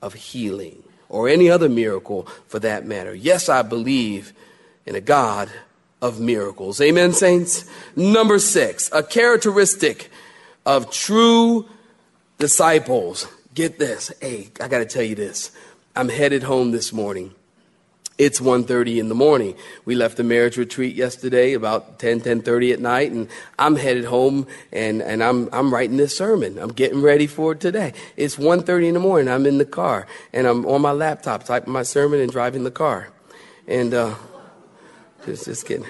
of 0.00 0.14
healing 0.14 0.82
or 1.08 1.28
any 1.28 1.50
other 1.50 1.68
miracle 1.68 2.26
for 2.48 2.58
that 2.60 2.86
matter. 2.86 3.14
Yes, 3.14 3.48
I 3.48 3.62
believe 3.62 4.32
in 4.86 4.94
a 4.94 5.00
God 5.00 5.50
of 6.00 6.18
miracles. 6.18 6.80
Amen, 6.80 7.12
saints? 7.12 7.68
Number 7.94 8.38
six, 8.38 8.90
a 8.92 9.02
characteristic 9.02 10.10
of 10.64 10.90
true 10.90 11.68
disciples. 12.38 13.28
Get 13.54 13.78
this. 13.78 14.12
Hey, 14.20 14.48
I 14.60 14.68
got 14.68 14.78
to 14.78 14.86
tell 14.86 15.02
you 15.02 15.14
this. 15.14 15.52
I'm 15.96 16.10
headed 16.10 16.42
home 16.42 16.72
this 16.72 16.92
morning. 16.92 17.34
It's 18.18 18.38
1.30 18.38 18.98
in 18.98 19.08
the 19.08 19.14
morning. 19.14 19.56
We 19.86 19.94
left 19.94 20.18
the 20.18 20.24
marriage 20.24 20.58
retreat 20.58 20.94
yesterday 20.94 21.54
about 21.54 21.98
10, 21.98 22.20
10.30 22.20 22.74
at 22.74 22.80
night, 22.80 23.12
and 23.12 23.28
I'm 23.58 23.76
headed 23.76 24.04
home, 24.04 24.46
and, 24.72 25.00
and 25.00 25.22
I'm, 25.24 25.48
I'm 25.52 25.72
writing 25.72 25.96
this 25.96 26.16
sermon. 26.16 26.58
I'm 26.58 26.72
getting 26.72 27.00
ready 27.00 27.26
for 27.26 27.52
it 27.52 27.60
today. 27.60 27.94
It's 28.14 28.36
1.30 28.36 28.88
in 28.88 28.94
the 28.94 29.00
morning. 29.00 29.32
I'm 29.32 29.46
in 29.46 29.56
the 29.56 29.64
car, 29.64 30.06
and 30.34 30.46
I'm 30.46 30.66
on 30.66 30.82
my 30.82 30.92
laptop 30.92 31.44
typing 31.44 31.72
my 31.72 31.82
sermon 31.82 32.20
and 32.20 32.30
driving 32.30 32.64
the 32.64 32.70
car. 32.70 33.08
And 33.66 33.94
uh, 33.94 34.14
just, 35.24 35.46
just 35.46 35.66
kidding. 35.66 35.86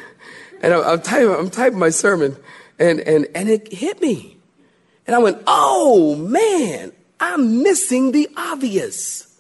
And 0.63 0.73
I'm, 0.73 0.85
I'm, 0.85 1.01
typing, 1.01 1.31
I'm 1.31 1.51
typing 1.51 1.81
my 1.81 1.91
sermon, 1.91 2.37
and, 2.79 3.01
and, 3.01 3.27
and 3.35 3.49
it 3.49 3.73
hit 3.73 4.01
me. 4.01 4.37
And 5.07 5.17
I 5.17 5.19
went, 5.19 5.43
oh, 5.49 6.15
man, 6.15 6.93
I'm 7.19 7.63
missing 7.65 8.13
the 8.13 8.29
obvious. 8.37 9.36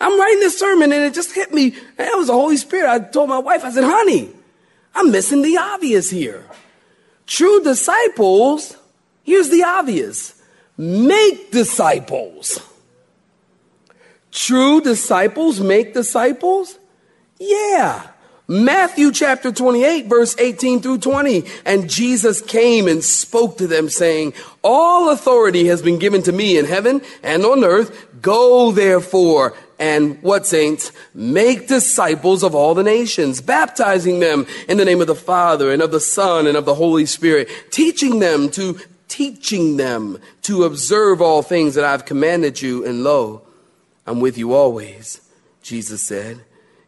I'm 0.00 0.18
writing 0.18 0.40
this 0.40 0.58
sermon 0.58 0.92
and 0.92 1.04
it 1.04 1.14
just 1.14 1.34
hit 1.34 1.52
me. 1.52 1.66
And 1.98 2.08
it 2.08 2.16
was 2.16 2.26
the 2.26 2.32
Holy 2.32 2.56
Spirit. 2.56 2.90
I 2.90 2.98
told 2.98 3.28
my 3.28 3.38
wife, 3.38 3.64
I 3.64 3.70
said, 3.70 3.84
honey, 3.84 4.30
I'm 4.94 5.10
missing 5.10 5.42
the 5.42 5.56
obvious 5.56 6.10
here. 6.10 6.44
True 7.26 7.62
disciples, 7.62 8.76
here's 9.22 9.48
the 9.48 9.64
obvious 9.64 10.40
make 10.76 11.52
disciples. 11.52 12.60
True 14.30 14.80
disciples 14.80 15.60
make 15.60 15.94
disciples? 15.94 16.78
Yeah. 17.38 18.08
Matthew 18.46 19.10
chapter 19.10 19.50
28, 19.50 20.06
verse 20.06 20.36
18 20.38 20.82
through 20.82 20.98
20. 20.98 21.44
And 21.64 21.88
Jesus 21.88 22.42
came 22.42 22.88
and 22.88 23.02
spoke 23.02 23.56
to 23.58 23.66
them, 23.66 23.88
saying, 23.88 24.34
All 24.62 25.10
authority 25.10 25.66
has 25.68 25.80
been 25.80 25.98
given 25.98 26.22
to 26.24 26.32
me 26.32 26.58
in 26.58 26.66
heaven 26.66 27.00
and 27.22 27.44
on 27.44 27.64
earth. 27.64 28.06
Go 28.24 28.72
therefore 28.72 29.54
and 29.78 30.20
what 30.22 30.46
saints? 30.46 30.92
Make 31.12 31.68
disciples 31.68 32.42
of 32.42 32.54
all 32.54 32.74
the 32.74 32.82
nations, 32.82 33.42
baptizing 33.42 34.20
them 34.20 34.46
in 34.66 34.78
the 34.78 34.84
name 34.86 35.02
of 35.02 35.06
the 35.06 35.14
Father 35.14 35.70
and 35.70 35.82
of 35.82 35.90
the 35.90 36.00
Son 36.00 36.46
and 36.46 36.56
of 36.56 36.64
the 36.64 36.74
Holy 36.74 37.04
Spirit, 37.04 37.50
teaching 37.70 38.20
them 38.20 38.48
to 38.52 38.80
teaching 39.08 39.76
them 39.76 40.18
to 40.40 40.64
observe 40.64 41.20
all 41.20 41.42
things 41.42 41.74
that 41.74 41.84
I've 41.84 42.06
commanded 42.06 42.62
you. 42.62 42.86
And 42.86 43.04
lo, 43.04 43.42
I'm 44.06 44.20
with 44.20 44.38
you 44.38 44.54
always, 44.54 45.20
Jesus 45.62 46.00
said, 46.00 46.40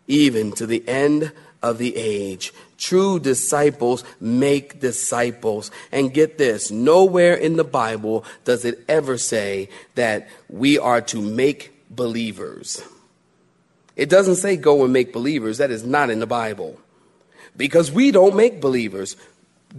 even 0.07 0.53
to 0.53 0.67
the 0.67 0.89
end 0.89 1.33
of 1.63 1.77
the 1.77 1.95
age. 1.97 2.55
True 2.79 3.19
disciples 3.19 4.05
make 4.21 4.81
disciples. 4.81 5.71
And 5.93 6.13
get 6.13 6.39
this, 6.39 6.71
nowhere 6.71 7.35
in 7.35 7.57
the 7.57 7.65
Bible 7.65 8.25
does 8.45 8.65
it 8.65 8.85
ever 8.89 9.17
say 9.19 9.69
that 9.95 10.29
we 10.49 10.79
are 10.79 11.01
to 11.03 11.21
make 11.21 11.73
believers. 11.91 12.83
It 13.97 14.11
doesn't 14.11 14.37
say 14.37 14.57
go 14.57 14.85
and 14.85 14.93
make 14.93 15.13
believers. 15.13 15.59
That 15.59 15.71
is 15.71 15.85
not 15.85 16.11
in 16.11 16.21
the 16.21 16.27
Bible. 16.27 16.79
Because 17.57 17.91
we 17.91 18.11
don't 18.11 18.37
make 18.37 18.61
believers. 18.61 19.17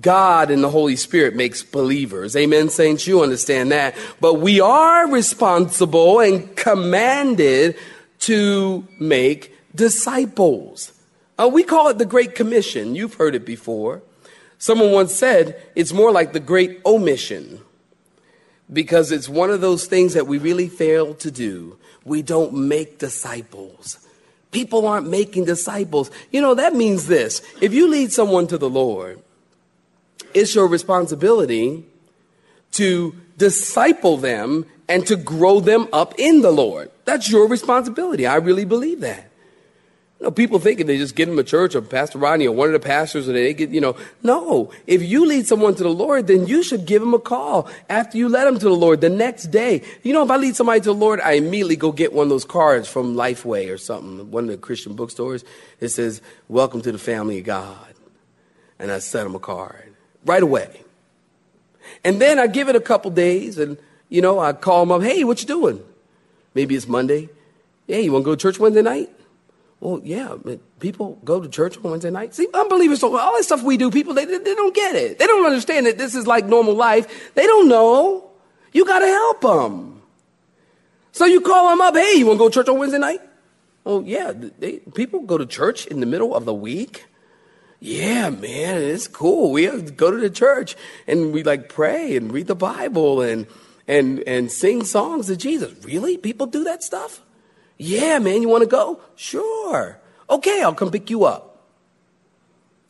God 0.02 0.50
and 0.50 0.64
the 0.64 0.70
Holy 0.70 0.96
Spirit 0.96 1.36
makes 1.36 1.62
believers. 1.62 2.36
Amen, 2.36 2.70
saints. 2.70 3.06
You 3.06 3.22
understand 3.22 3.72
that. 3.72 3.96
But 4.20 4.36
we 4.36 4.60
are 4.60 5.08
responsible 5.10 6.20
and 6.20 6.56
commanded 6.56 7.78
to 8.22 8.88
make 9.00 9.56
disciples. 9.76 10.92
Uh, 11.40 11.48
we 11.48 11.64
call 11.64 11.88
it 11.90 11.98
the 11.98 12.06
Great 12.06 12.36
Commission. 12.36 12.96
You've 12.96 13.16
heard 13.16 13.36
it 13.36 13.46
before. 13.46 14.02
Someone 14.58 14.92
once 14.92 15.14
said 15.14 15.62
it's 15.76 15.94
more 15.94 16.12
like 16.12 16.34
the 16.34 16.40
Great 16.40 16.82
Omission 16.86 17.62
because 18.72 19.12
it's 19.12 19.30
one 19.30 19.50
of 19.50 19.62
those 19.62 19.86
things 19.86 20.14
that 20.14 20.28
we 20.28 20.38
really 20.38 20.68
fail 20.68 21.14
to 21.16 21.32
do. 21.32 21.78
We 22.04 22.22
don't 22.22 22.54
make 22.54 22.98
disciples. 23.00 24.00
People 24.52 24.88
aren't 24.88 25.10
making 25.10 25.46
disciples. 25.46 26.10
You 26.32 26.42
know, 26.42 26.56
that 26.56 26.74
means 26.74 27.08
this. 27.08 27.42
If 27.62 27.74
you 27.74 27.88
lead 27.88 28.12
someone 28.12 28.48
to 28.48 28.58
the 28.58 28.70
Lord, 28.70 29.22
it's 30.34 30.56
your 30.56 30.68
responsibility 30.68 31.86
to 32.72 33.16
disciple 33.38 34.18
them 34.18 34.66
and 34.90 35.06
to 35.08 35.16
grow 35.16 35.60
them 35.60 35.88
up 35.94 36.16
in 36.18 36.42
the 36.42 36.52
Lord. 36.52 36.92
That's 37.06 37.30
your 37.30 37.48
responsibility. 37.48 38.26
I 38.26 38.36
really 38.36 38.66
believe 38.66 39.02
that. 39.02 39.30
You 40.20 40.26
know, 40.26 40.32
people 40.32 40.58
think 40.58 40.80
if 40.80 40.88
they 40.88 40.98
just 40.98 41.16
get 41.16 41.28
them 41.28 41.38
a 41.38 41.44
church 41.44 41.76
or 41.76 41.82
Pastor 41.82 42.18
Ronnie 42.18 42.48
or 42.48 42.56
one 42.56 42.68
of 42.68 42.74
the 42.74 42.80
pastors 42.80 43.28
and 43.28 43.38
they 43.38 43.54
get, 43.54 43.70
you 43.70 43.80
know, 43.80 43.96
no. 44.24 44.72
If 44.88 45.04
you 45.04 45.28
lead 45.28 45.46
someone 45.46 45.76
to 45.76 45.84
the 45.84 45.90
Lord, 45.90 46.26
then 46.26 46.48
you 46.48 46.64
should 46.64 46.88
give 46.88 47.04
them 47.04 47.14
a 47.14 47.20
call 47.20 47.70
after 47.88 48.18
you 48.18 48.28
led 48.28 48.46
them 48.46 48.58
to 48.58 48.66
the 48.66 48.76
Lord 48.76 49.00
the 49.00 49.12
next 49.12 49.48
day. 49.48 49.84
You 50.02 50.14
know, 50.14 50.24
if 50.24 50.32
I 50.32 50.38
lead 50.38 50.56
somebody 50.56 50.80
to 50.82 50.86
the 50.86 50.96
Lord, 50.96 51.22
I 51.22 51.34
immediately 51.34 51.76
go 51.76 51.92
get 51.92 52.14
one 52.14 52.24
of 52.24 52.30
those 52.30 52.46
cards 52.46 52.88
from 52.88 53.14
Lifeway 53.14 53.72
or 53.72 53.78
something, 53.78 54.32
one 54.32 54.46
of 54.46 54.50
the 54.50 54.58
Christian 54.58 54.96
bookstores. 54.96 55.46
It 55.80 55.90
says, 55.90 56.20
welcome 56.48 56.82
to 56.82 56.92
the 56.92 56.98
family 56.98 57.38
of 57.38 57.46
God. 57.46 57.94
And 58.80 58.92
I 58.92 58.98
send 58.98 59.28
them 59.28 59.36
a 59.36 59.40
card 59.40 59.94
right 60.26 60.42
away. 60.42 60.82
And 62.04 62.20
then 62.20 62.40
I 62.40 62.48
give 62.48 62.70
it 62.70 62.76
a 62.76 62.82
couple 62.82 63.12
days 63.12 63.60
and, 63.60 63.78
you 64.10 64.24
know, 64.24 64.40
I 64.40 64.54
call 64.54 64.84
them 64.84 64.92
up. 64.92 65.04
Hey, 65.04 65.24
what 65.24 65.42
you 65.42 65.48
doing? 65.48 65.84
Maybe 66.56 66.76
it's 66.76 66.88
Monday. 66.88 67.30
Hey, 67.86 68.02
you 68.02 68.12
want 68.12 68.24
to 68.24 68.26
go 68.26 68.36
to 68.36 68.42
church 68.42 68.60
Wednesday 68.60 68.82
night? 68.82 69.12
Well, 69.80 70.02
yeah, 70.04 70.36
people 70.80 71.20
go 71.24 71.40
to 71.40 71.48
church 71.48 71.78
on 71.78 71.84
Wednesday 71.84 72.10
night. 72.10 72.34
See, 72.34 72.48
unbelievers, 72.52 73.00
so 73.00 73.16
all 73.16 73.36
that 73.36 73.44
stuff 73.44 73.62
we 73.62 73.78
do, 73.78 73.92
people, 73.92 74.16
they, 74.16 74.26
they 74.26 74.56
don't 74.56 74.74
get 74.74 74.96
it. 74.96 75.20
They 75.20 75.28
don't 75.28 75.46
understand 75.46 75.86
that 75.86 76.00
this 76.00 76.16
is 76.16 76.26
like 76.26 76.46
normal 76.46 76.74
life. 76.74 77.34
They 77.36 77.46
don't 77.46 77.68
know. 77.68 78.32
You 78.74 78.86
got 78.86 79.00
to 79.00 79.06
help 79.06 79.42
them. 79.42 80.02
So 81.12 81.26
you 81.26 81.42
call 81.42 81.70
them 81.70 81.82
up, 81.82 81.96
hey, 81.96 82.14
you 82.16 82.26
want 82.26 82.38
to 82.38 82.40
go 82.40 82.50
to 82.50 82.54
church 82.54 82.70
on 82.70 82.80
Wednesday 82.80 82.98
night? 82.98 83.22
Oh, 83.86 84.02
yeah, 84.02 84.34
they, 84.36 84.80
people 84.96 85.22
go 85.22 85.38
to 85.38 85.46
church 85.46 85.86
in 85.88 86.00
the 86.00 86.06
middle 86.06 86.36
of 86.36 86.46
the 86.46 86.54
week. 86.54 87.06
Yeah, 87.80 88.32
man, 88.32 88.82
it's 88.82 89.08
cool. 89.08 89.52
We 89.52 89.68
go 89.68 90.10
to 90.10 90.18
the 90.18 90.30
church 90.32 90.76
and 91.06 91.32
we 91.32 91.44
like 91.44 91.70
pray 91.70 92.18
and 92.18 92.34
read 92.34 92.48
the 92.48 92.56
Bible 92.56 93.22
and, 93.22 93.46
and, 93.88 94.24
and 94.28 94.52
sing 94.52 94.84
songs 94.84 95.28
to 95.28 95.38
Jesus. 95.38 95.86
Really? 95.86 96.18
People 96.18 96.48
do 96.48 96.64
that 96.64 96.84
stuff? 96.84 97.22
Yeah, 97.78 98.20
man, 98.20 98.42
you 98.42 98.50
want 98.50 98.64
to 98.64 98.70
go? 98.70 99.00
Sure. 99.16 100.00
Okay, 100.30 100.62
I'll 100.62 100.74
come 100.74 100.92
pick 100.92 101.10
you 101.10 101.26
up. 101.26 101.58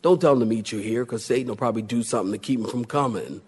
Don't 0.01 0.21
tell 0.21 0.33
him 0.33 0.39
to 0.39 0.45
meet 0.45 0.71
you 0.71 0.79
here 0.79 1.03
because 1.03 1.25
Satan 1.25 1.47
will 1.47 1.55
probably 1.55 1.81
do 1.81 2.03
something 2.03 2.31
to 2.31 2.37
keep 2.37 2.59
him 2.59 2.67
from 2.67 2.85
coming. 2.85 3.41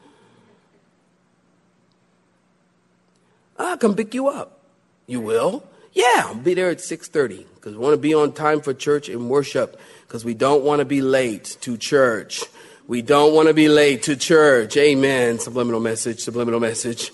I'll 3.58 3.78
come 3.78 3.96
pick 3.96 4.14
you 4.14 4.28
up. 4.28 4.60
You 5.08 5.22
will? 5.22 5.64
Yeah, 5.94 6.26
I'll 6.28 6.36
be 6.36 6.54
there 6.54 6.70
at 6.70 6.78
6.30 6.78 7.46
because 7.56 7.74
we 7.74 7.80
want 7.80 7.94
to 7.94 7.98
be 7.98 8.14
on 8.14 8.34
time 8.34 8.62
for 8.62 8.74
church 8.74 9.10
and 9.10 9.30
worship 9.30 9.80
because 10.08 10.24
we 10.24 10.34
don't 10.34 10.64
want 10.64 10.80
to 10.80 10.86
be 10.86 11.02
late 11.02 11.58
to 11.62 11.78
church. 11.78 12.44
We 12.88 13.02
don't 13.02 13.34
want 13.34 13.48
to 13.48 13.54
be 13.54 13.70
late 13.70 14.04
to 14.04 14.16
church. 14.16 14.76
Amen. 14.78 15.40
Subliminal 15.40 15.80
message, 15.80 16.20
subliminal 16.20 16.60
message 16.60 17.12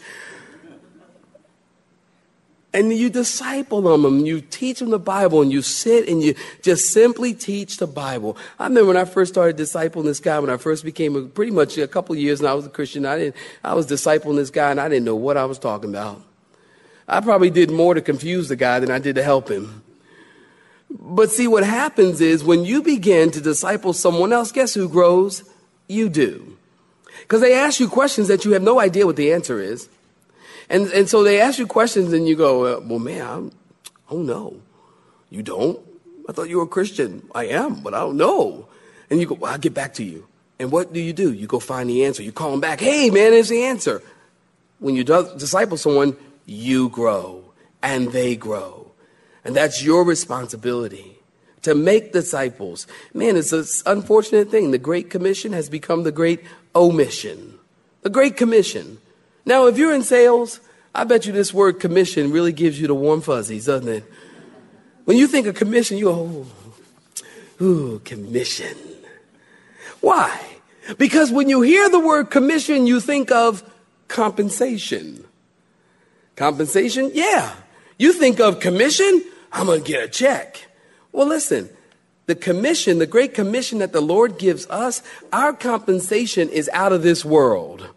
and 2.75 2.93
you 2.93 3.09
disciple 3.09 3.81
them 3.81 4.25
you 4.25 4.41
teach 4.41 4.79
them 4.79 4.89
the 4.89 4.99
Bible 4.99 5.41
and 5.41 5.51
you 5.51 5.61
sit 5.61 6.09
and 6.09 6.21
you 6.21 6.35
just 6.61 6.91
simply 6.91 7.33
teach 7.33 7.77
the 7.77 7.87
Bible. 7.87 8.37
I 8.59 8.65
remember 8.65 8.89
when 8.89 8.97
I 8.97 9.05
first 9.05 9.33
started 9.33 9.55
discipling 9.55 10.03
this 10.03 10.19
guy, 10.19 10.39
when 10.39 10.49
I 10.49 10.57
first 10.57 10.83
became 10.83 11.15
a, 11.15 11.21
pretty 11.21 11.53
much 11.53 11.77
a 11.77 11.87
couple 11.87 12.15
years 12.17 12.41
and 12.41 12.49
I 12.49 12.53
was 12.53 12.65
a 12.65 12.69
Christian, 12.69 13.05
I 13.05 13.17
didn't, 13.17 13.35
I 13.63 13.73
was 13.75 13.87
discipling 13.87 14.35
this 14.35 14.49
guy 14.49 14.71
and 14.71 14.81
I 14.81 14.89
didn't 14.89 15.05
know 15.05 15.15
what 15.15 15.37
I 15.37 15.45
was 15.45 15.57
talking 15.57 15.89
about. 15.89 16.21
I 17.07 17.21
probably 17.21 17.49
did 17.49 17.71
more 17.71 17.93
to 17.93 18.01
confuse 18.01 18.49
the 18.49 18.57
guy 18.57 18.81
than 18.81 18.91
I 18.91 18.99
did 18.99 19.15
to 19.15 19.23
help 19.23 19.49
him. 19.49 19.81
But 20.89 21.31
see, 21.31 21.47
what 21.47 21.63
happens 21.63 22.19
is 22.19 22.43
when 22.43 22.65
you 22.65 22.81
begin 22.81 23.31
to 23.31 23.41
disciple 23.41 23.93
someone 23.93 24.33
else, 24.33 24.51
guess 24.51 24.73
who 24.73 24.89
grows? 24.89 25.49
You 25.87 26.09
do. 26.09 26.57
Because 27.21 27.41
they 27.41 27.53
ask 27.53 27.79
you 27.79 27.87
questions 27.87 28.27
that 28.27 28.43
you 28.43 28.51
have 28.51 28.61
no 28.61 28.81
idea 28.81 29.05
what 29.05 29.15
the 29.15 29.31
answer 29.31 29.61
is. 29.61 29.87
And, 30.69 30.87
and 30.87 31.09
so 31.09 31.23
they 31.23 31.39
ask 31.39 31.59
you 31.59 31.67
questions 31.67 32.13
and 32.13 32.27
you 32.27 32.35
go, 32.35 32.79
well, 32.79 32.99
man, 32.99 33.27
I'm, 33.27 33.51
oh 34.09 34.21
no, 34.21 34.61
you 35.29 35.43
don't? 35.43 35.79
I 36.27 36.33
thought 36.33 36.49
you 36.49 36.57
were 36.57 36.63
a 36.63 36.67
Christian. 36.67 37.27
I 37.35 37.45
am, 37.45 37.81
but 37.81 37.93
I 37.93 37.99
don't 37.99 38.17
know. 38.17 38.67
And 39.09 39.19
you 39.19 39.27
go, 39.27 39.35
well, 39.35 39.51
I'll 39.51 39.59
get 39.59 39.73
back 39.73 39.93
to 39.95 40.03
you. 40.03 40.27
And 40.57 40.71
what 40.71 40.93
do 40.93 40.99
you 40.99 41.13
do? 41.13 41.33
You 41.33 41.47
go 41.47 41.59
find 41.59 41.89
the 41.89 42.05
answer. 42.05 42.23
You 42.23 42.31
call 42.31 42.51
them 42.51 42.61
back. 42.61 42.79
Hey, 42.79 43.09
man, 43.09 43.31
there's 43.31 43.49
the 43.49 43.63
answer. 43.63 44.01
When 44.79 44.95
you 44.95 45.03
disciple 45.03 45.77
someone, 45.77 46.17
you 46.45 46.89
grow 46.89 47.43
and 47.83 48.11
they 48.11 48.35
grow. 48.35 48.91
And 49.43 49.55
that's 49.55 49.83
your 49.83 50.03
responsibility 50.03 51.19
to 51.61 51.75
make 51.75 52.13
disciples. 52.13 52.87
Man, 53.13 53.35
it's 53.35 53.51
an 53.51 53.65
unfortunate 53.85 54.49
thing. 54.49 54.71
The 54.71 54.77
Great 54.77 55.09
Commission 55.09 55.53
has 55.53 55.69
become 55.69 56.03
the 56.03 56.11
Great 56.11 56.43
Omission. 56.75 57.59
The 58.01 58.09
Great 58.09 58.37
Commission. 58.37 58.99
Now, 59.45 59.67
if 59.67 59.77
you're 59.77 59.93
in 59.93 60.03
sales, 60.03 60.59
I 60.93 61.03
bet 61.03 61.25
you 61.25 61.33
this 61.33 61.53
word 61.53 61.79
commission 61.79 62.31
really 62.31 62.53
gives 62.53 62.79
you 62.79 62.87
the 62.87 62.95
warm 62.95 63.21
fuzzies, 63.21 63.65
doesn't 63.65 63.87
it? 63.87 64.03
When 65.05 65.17
you 65.17 65.27
think 65.27 65.45
of 65.45 65.55
commission, 65.55 65.97
you 65.97 66.05
go, 66.05 66.45
oh, 67.61 67.63
ooh, 67.63 67.99
commission. 67.99 68.75
Why? 70.01 70.39
Because 70.97 71.31
when 71.31 71.49
you 71.49 71.61
hear 71.61 71.89
the 71.89 71.99
word 71.99 72.31
commission, 72.31 72.87
you 72.87 72.99
think 72.99 73.31
of 73.31 73.63
compensation. 74.07 75.25
Compensation? 76.35 77.11
Yeah. 77.13 77.53
You 77.97 78.13
think 78.13 78.39
of 78.39 78.59
commission, 78.59 79.23
I'm 79.51 79.67
going 79.67 79.83
to 79.83 79.87
get 79.87 80.03
a 80.03 80.07
check. 80.07 80.67
Well, 81.11 81.27
listen, 81.27 81.69
the 82.25 82.35
commission, 82.35 82.99
the 82.99 83.07
great 83.07 83.33
commission 83.33 83.79
that 83.79 83.93
the 83.93 84.01
Lord 84.01 84.37
gives 84.37 84.67
us, 84.67 85.01
our 85.31 85.53
compensation 85.53 86.49
is 86.49 86.69
out 86.73 86.91
of 86.91 87.03
this 87.03 87.23
world. 87.23 87.87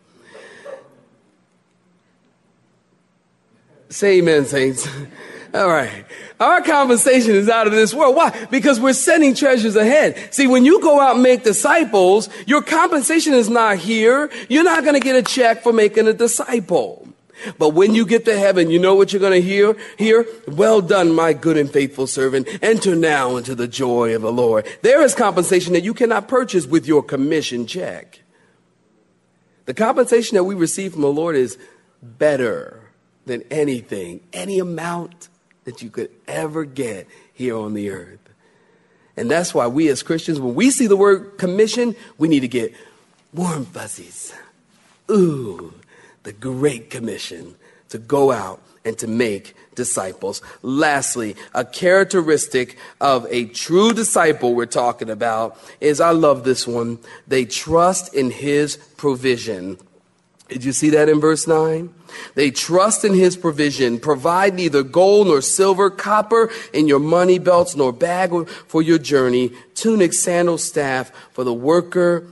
Say 3.91 4.19
amen, 4.19 4.45
saints. 4.45 4.89
All 5.55 5.69
right. 5.69 6.05
Our 6.41 6.61
compensation 6.61 7.35
is 7.35 7.49
out 7.49 7.67
of 7.67 7.73
this 7.73 7.95
world. 7.95 8.15
Why? 8.15 8.47
Because 8.51 8.79
we're 8.79 8.93
sending 8.93 9.35
treasures 9.35 9.77
ahead. 9.77 10.33
See, 10.33 10.47
when 10.47 10.65
you 10.65 10.81
go 10.81 11.01
out 11.01 11.15
and 11.15 11.23
make 11.23 11.43
disciples, 11.43 12.29
your 12.47 12.63
compensation 12.63 13.33
is 13.33 13.49
not 13.49 13.79
here. 13.79 14.31
You're 14.49 14.65
not 14.65 14.85
going 14.85 14.95
to 14.95 15.01
get 15.01 15.17
a 15.17 15.23
check 15.23 15.63
for 15.63 15.73
making 15.73 16.07
a 16.07 16.13
disciple. 16.13 17.09
But 17.57 17.71
when 17.71 17.95
you 17.95 18.05
get 18.05 18.25
to 18.27 18.39
heaven, 18.39 18.71
you 18.71 18.79
know 18.79 18.95
what 18.95 19.13
you're 19.13 19.21
going 19.21 19.41
to 19.41 19.47
hear? 19.47 19.77
Hear, 19.97 20.27
well 20.49 20.83
done, 20.83 21.15
my 21.15 21.33
good 21.33 21.57
and 21.57 21.71
faithful 21.71 22.07
servant. 22.07 22.47
Enter 22.63 22.95
now 22.95 23.37
into 23.37 23.55
the 23.55 23.69
joy 23.69 24.15
of 24.15 24.23
the 24.23 24.33
Lord. 24.33 24.67
There 24.83 25.03
is 25.03 25.15
compensation 25.15 25.73
that 25.73 25.85
you 25.85 25.95
cannot 25.95 26.29
purchase 26.29 26.67
with 26.67 26.87
your 26.87 27.03
commission 27.03 27.67
check. 27.67 28.21
The 29.65 29.75
compensation 29.75 30.35
that 30.35 30.45
we 30.45 30.55
receive 30.55 30.93
from 30.93 31.03
the 31.03 31.13
Lord 31.13 31.37
is 31.37 31.59
better 32.03 32.88
than 33.29 33.45
anything, 33.51 34.21
any 34.33 34.59
amount 34.59 35.29
that 35.65 35.83
you 35.83 35.91
could 35.91 36.11
ever 36.27 36.65
get 36.65 37.07
here 37.33 37.57
on 37.57 37.75
the 37.75 37.91
earth. 37.91 38.19
And 39.17 39.31
that's 39.31 39.55
why 39.55 39.67
we 39.67 39.89
as 39.89 40.03
Christians, 40.03 40.41
when 40.41 40.55
we 40.55 40.71
see 40.71 40.87
the 40.87 40.97
word 40.97 41.39
commission, 41.39 41.95
we 42.19 42.29
need 42.29 42.41
to 42.41 42.49
get 42.49 42.75
warm 43.33 43.65
fuzzies. 43.65 44.33
Ooh, 45.11 45.75
the 46.23 46.33
Great 46.33 46.91
Commission 46.91 47.55
to 47.89 47.99
go 47.99 48.33
out 48.33 48.61
and 48.85 48.97
to 48.99 49.07
make 49.07 49.55
disciples. 49.75 50.41
Lastly, 50.63 51.37
a 51.55 51.65
characteristic 51.65 52.79
of 53.01 53.27
a 53.31 53.47
true 53.47 53.93
disciple 53.93 54.55
we're 54.55 54.67
talking 54.67 55.11
about 55.11 55.59
is 55.81 56.01
I 56.01 56.11
love 56.11 56.45
this 56.45 56.67
one. 56.67 56.99
They 57.27 57.45
trust 57.45 58.15
in 58.15 58.31
his 58.31 58.77
provision. 58.97 59.79
Did 60.49 60.65
you 60.65 60.73
see 60.73 60.91
that 60.91 61.09
in 61.09 61.21
verse 61.21 61.47
9? 61.47 61.93
They 62.35 62.51
trust 62.51 63.05
in 63.05 63.15
his 63.15 63.37
provision. 63.37 63.99
Provide 64.01 64.55
neither 64.55 64.83
gold 64.83 65.29
nor 65.29 65.41
silver, 65.41 65.91
copper 65.91 66.51
in 66.73 66.89
your 66.89 66.99
money 66.99 67.39
belts, 67.39 67.77
nor 67.77 67.93
bag 67.93 68.49
for 68.49 68.83
your 68.83 68.99
journey, 68.99 69.53
tunic, 69.75 70.13
sandal, 70.13 70.59
staff 70.59 71.11
for 71.33 71.45
the 71.45 71.55
worker 71.55 72.27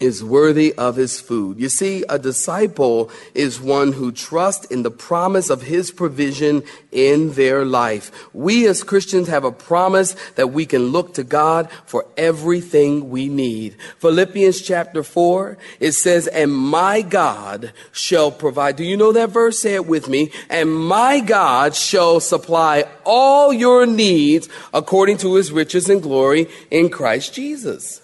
is 0.00 0.24
worthy 0.24 0.72
of 0.74 0.96
his 0.96 1.20
food. 1.20 1.60
You 1.60 1.68
see, 1.68 2.04
a 2.08 2.18
disciple 2.18 3.10
is 3.34 3.60
one 3.60 3.92
who 3.92 4.10
trusts 4.10 4.64
in 4.66 4.82
the 4.82 4.90
promise 4.90 5.50
of 5.50 5.62
his 5.62 5.90
provision 5.90 6.62
in 6.90 7.34
their 7.34 7.64
life. 7.64 8.10
We 8.34 8.66
as 8.66 8.82
Christians 8.82 9.28
have 9.28 9.44
a 9.44 9.52
promise 9.52 10.16
that 10.36 10.48
we 10.48 10.64
can 10.64 10.86
look 10.86 11.14
to 11.14 11.24
God 11.24 11.70
for 11.84 12.06
everything 12.16 13.10
we 13.10 13.28
need. 13.28 13.76
Philippians 13.98 14.62
chapter 14.62 15.02
4, 15.02 15.58
it 15.78 15.92
says, 15.92 16.26
And 16.26 16.52
my 16.52 17.02
God 17.02 17.72
shall 17.92 18.30
provide. 18.30 18.76
Do 18.76 18.84
you 18.84 18.96
know 18.96 19.12
that 19.12 19.30
verse? 19.30 19.60
Say 19.60 19.74
it 19.74 19.86
with 19.86 20.08
me. 20.08 20.32
And 20.48 20.74
my 20.74 21.20
God 21.20 21.74
shall 21.74 22.20
supply 22.20 22.84
all 23.04 23.52
your 23.52 23.84
needs 23.84 24.48
according 24.72 25.18
to 25.18 25.34
his 25.34 25.52
riches 25.52 25.90
and 25.90 26.02
glory 26.02 26.48
in 26.70 26.88
Christ 26.88 27.34
Jesus. 27.34 28.00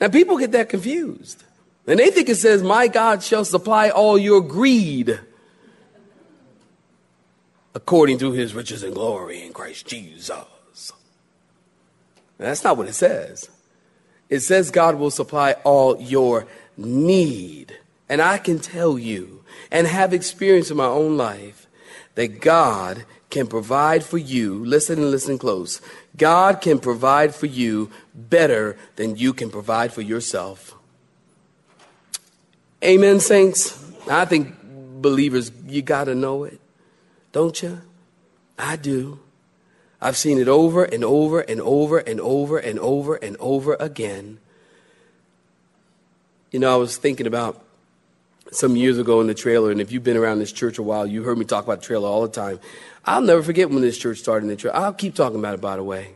Now, 0.00 0.08
people 0.08 0.38
get 0.38 0.52
that 0.52 0.68
confused. 0.68 1.44
And 1.86 1.98
they 1.98 2.10
think 2.10 2.28
it 2.28 2.36
says, 2.36 2.62
My 2.62 2.88
God 2.88 3.22
shall 3.22 3.44
supply 3.44 3.90
all 3.90 4.18
your 4.18 4.40
greed 4.40 5.20
according 7.74 8.18
to 8.18 8.32
his 8.32 8.54
riches 8.54 8.82
and 8.82 8.94
glory 8.94 9.44
in 9.44 9.52
Christ 9.52 9.86
Jesus. 9.86 10.92
that's 12.38 12.64
not 12.64 12.78
what 12.78 12.88
it 12.88 12.94
says. 12.94 13.50
It 14.30 14.40
says 14.40 14.70
God 14.70 14.96
will 14.96 15.10
supply 15.10 15.52
all 15.62 16.00
your 16.00 16.46
need. 16.76 17.76
And 18.08 18.22
I 18.22 18.38
can 18.38 18.58
tell 18.58 18.98
you 18.98 19.44
and 19.70 19.86
have 19.86 20.14
experienced 20.14 20.70
in 20.70 20.78
my 20.78 20.86
own 20.86 21.18
life 21.18 21.66
that 22.14 22.40
God 22.40 23.04
can 23.36 23.46
provide 23.46 24.02
for 24.02 24.16
you. 24.16 24.64
Listen 24.64 24.98
and 24.98 25.10
listen 25.10 25.36
close. 25.36 25.82
God 26.16 26.62
can 26.62 26.78
provide 26.78 27.34
for 27.34 27.44
you 27.44 27.90
better 28.14 28.78
than 28.96 29.14
you 29.16 29.34
can 29.34 29.50
provide 29.50 29.92
for 29.92 30.00
yourself. 30.00 30.74
Amen, 32.82 33.20
saints. 33.20 33.78
I 34.08 34.24
think 34.24 34.54
believers, 35.02 35.52
you 35.66 35.82
got 35.82 36.04
to 36.04 36.14
know 36.14 36.44
it, 36.44 36.58
don't 37.32 37.62
you? 37.62 37.82
I 38.58 38.76
do. 38.76 39.20
I've 40.00 40.16
seen 40.16 40.38
it 40.38 40.48
over 40.48 40.84
and 40.84 41.04
over 41.04 41.40
and 41.40 41.60
over 41.60 41.98
and 41.98 42.18
over 42.22 42.56
and 42.56 42.78
over 42.78 43.16
and 43.16 43.36
over 43.38 43.76
again. 43.78 44.38
You 46.50 46.60
know, 46.60 46.72
I 46.72 46.76
was 46.76 46.96
thinking 46.96 47.26
about 47.26 47.62
some 48.52 48.76
years 48.76 48.98
ago 48.98 49.20
in 49.20 49.26
the 49.26 49.34
trailer, 49.34 49.70
and 49.70 49.80
if 49.80 49.92
you've 49.92 50.04
been 50.04 50.16
around 50.16 50.38
this 50.38 50.52
church 50.52 50.78
a 50.78 50.82
while, 50.82 51.06
you 51.06 51.22
heard 51.22 51.38
me 51.38 51.44
talk 51.44 51.64
about 51.64 51.80
the 51.80 51.86
trailer 51.86 52.08
all 52.08 52.22
the 52.22 52.28
time. 52.28 52.60
I'll 53.04 53.20
never 53.20 53.42
forget 53.42 53.70
when 53.70 53.82
this 53.82 53.98
church 53.98 54.18
started 54.18 54.44
in 54.44 54.50
the 54.50 54.56
trailer. 54.56 54.76
I'll 54.76 54.92
keep 54.92 55.14
talking 55.14 55.38
about 55.38 55.54
it, 55.54 55.60
by 55.60 55.76
the 55.76 55.84
way. 55.84 56.14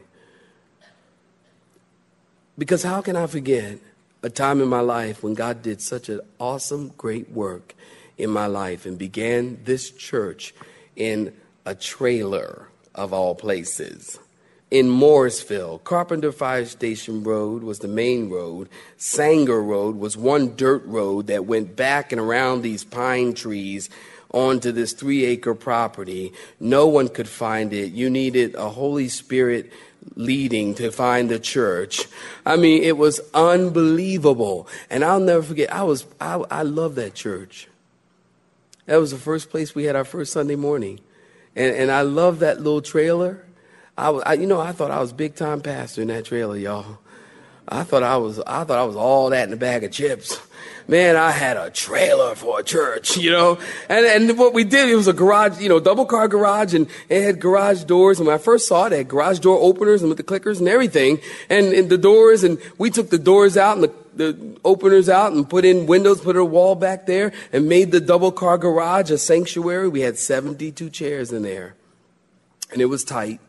Because 2.57 2.83
how 2.83 3.01
can 3.01 3.17
I 3.17 3.27
forget 3.27 3.79
a 4.23 4.31
time 4.31 4.61
in 4.61 4.69
my 4.69 4.81
life 4.81 5.23
when 5.23 5.35
God 5.35 5.63
did 5.63 5.81
such 5.81 6.09
an 6.09 6.21
awesome, 6.39 6.93
great 6.97 7.31
work 7.31 7.75
in 8.19 8.31
my 8.31 8.47
life 8.47 8.85
and 8.85 8.99
began 8.99 9.59
this 9.65 9.91
church 9.91 10.55
in 10.95 11.35
a 11.65 11.75
trailer 11.75 12.69
of 12.95 13.13
all 13.13 13.35
places. 13.35 14.19
In 14.71 14.89
Morrisville, 14.89 15.79
Carpenter 15.81 16.31
Fire 16.31 16.65
Station 16.65 17.25
Road 17.25 17.65
was 17.65 17.81
the 17.81 17.89
main 17.89 18.31
road. 18.31 18.69
Sanger 18.97 19.61
Road 19.61 19.97
was 19.97 20.17
one 20.17 20.55
dirt 20.55 20.85
road 20.87 21.27
that 21.27 21.45
went 21.45 21.75
back 21.75 22.13
and 22.13 22.21
around 22.21 22.63
these 22.63 22.85
pine 22.85 23.35
trees 23.35 23.91
onto 24.33 24.71
this 24.71 24.93
three 24.93 25.25
acre 25.25 25.57
property. 25.57 26.33
No 26.61 26.87
one 26.87 27.09
could 27.09 27.29
find 27.29 27.73
it. 27.73 27.93
You 27.93 28.09
needed 28.11 28.55
a 28.55 28.69
Holy 28.69 29.09
Spirit 29.09 29.73
leading 30.15 30.75
to 30.77 30.93
find 30.93 31.29
the 31.29 31.41
church. 31.41 32.07
I 32.47 32.57
mean, 32.57 32.85
it 32.85 32.97
was 32.97 33.21
unbelievable. 33.35 34.69
And 34.89 35.05
I'll 35.05 35.19
never 35.19 35.43
forget, 35.43 35.73
I 35.73 35.83
was, 35.83 36.07
I, 36.21 36.35
I 36.49 36.63
love 36.63 36.95
that 36.95 37.15
church. 37.15 37.67
That 38.87 38.99
was 38.99 39.11
the 39.11 39.19
first 39.19 39.51
place 39.51 39.75
we 39.75 39.85
had 39.85 39.97
our 39.97 40.05
first 40.05 40.33
Sunday 40.33 40.57
morning. 40.57 41.01
And, 41.57 41.75
and 41.75 41.91
I 41.91 42.03
love 42.03 42.39
that 42.39 42.59
little 42.59 42.83
trailer. 42.83 43.45
I, 44.01 44.11
I, 44.11 44.33
you 44.35 44.47
know, 44.47 44.61
I 44.61 44.73
thought 44.73 44.91
I 44.91 45.01
was 45.01 45.13
big 45.13 45.35
time 45.35 45.61
pastor 45.61 46.03
in 46.03 46.09
that 46.09 46.25
trailer, 46.25 46.57
y'all. 46.57 46.99
I 47.69 47.85
thought 47.85 48.03
I 48.03 48.17
was, 48.17 48.41
I 48.41 48.65
thought 48.65 48.79
I 48.79 48.85
was 48.85 48.97
all 48.97 49.31
that 49.31 49.47
in 49.47 49.53
a 49.53 49.57
bag 49.57 49.85
of 49.85 49.93
chips 49.93 50.41
man, 50.91 51.15
I 51.17 51.31
had 51.31 51.57
a 51.57 51.71
trailer 51.71 52.35
for 52.35 52.61
a 52.61 52.63
church, 52.65 53.17
you 53.17 53.31
know? 53.31 53.59
And, 53.89 54.05
and 54.05 54.39
what 54.39 54.53
we 54.53 54.65
did, 54.65 54.89
it 54.89 54.97
was 54.97 55.07
a 55.07 55.13
garage, 55.13 55.61
you 55.61 55.69
know, 55.69 55.79
double 55.79 56.05
car 56.05 56.27
garage 56.27 56.75
and 56.75 56.89
it 57.09 57.23
had 57.23 57.41
garage 57.41 57.85
doors. 57.85 58.19
And 58.19 58.27
when 58.27 58.35
I 58.35 58.39
first 58.39 58.67
saw 58.67 58.87
it, 58.87 58.93
it 58.93 58.97
had 58.97 59.09
garage 59.09 59.39
door 59.39 59.57
openers 59.59 60.03
and 60.03 60.09
with 60.09 60.19
the 60.19 60.25
clickers 60.25 60.59
and 60.59 60.69
everything 60.69 61.21
and, 61.49 61.73
and 61.73 61.89
the 61.89 61.97
doors. 61.97 62.43
And 62.43 62.59
we 62.77 62.91
took 62.91 63.09
the 63.11 63.19
doors 63.19 63.57
out 63.57 63.79
and 63.79 63.85
the, 63.85 63.93
the 64.17 64.61
openers 64.65 65.09
out 65.09 65.33
and 65.33 65.49
put 65.49 65.65
in 65.65 65.87
windows, 65.87 66.21
put 66.21 66.37
a 66.37 66.45
wall 66.45 66.75
back 66.75 67.07
there 67.07 67.33
and 67.53 67.69
made 67.69 67.93
the 67.93 68.01
double 68.01 68.33
car 68.33 68.59
garage 68.59 69.13
a 69.13 69.19
sanctuary. 69.19 69.89
We 69.89 70.01
had 70.01 70.19
72 70.19 70.91
chairs 70.91 71.33
in 71.33 71.43
there 71.43 71.75
and 72.73 72.83
it 72.83 72.87
was 72.87 73.05
tight. 73.05 73.41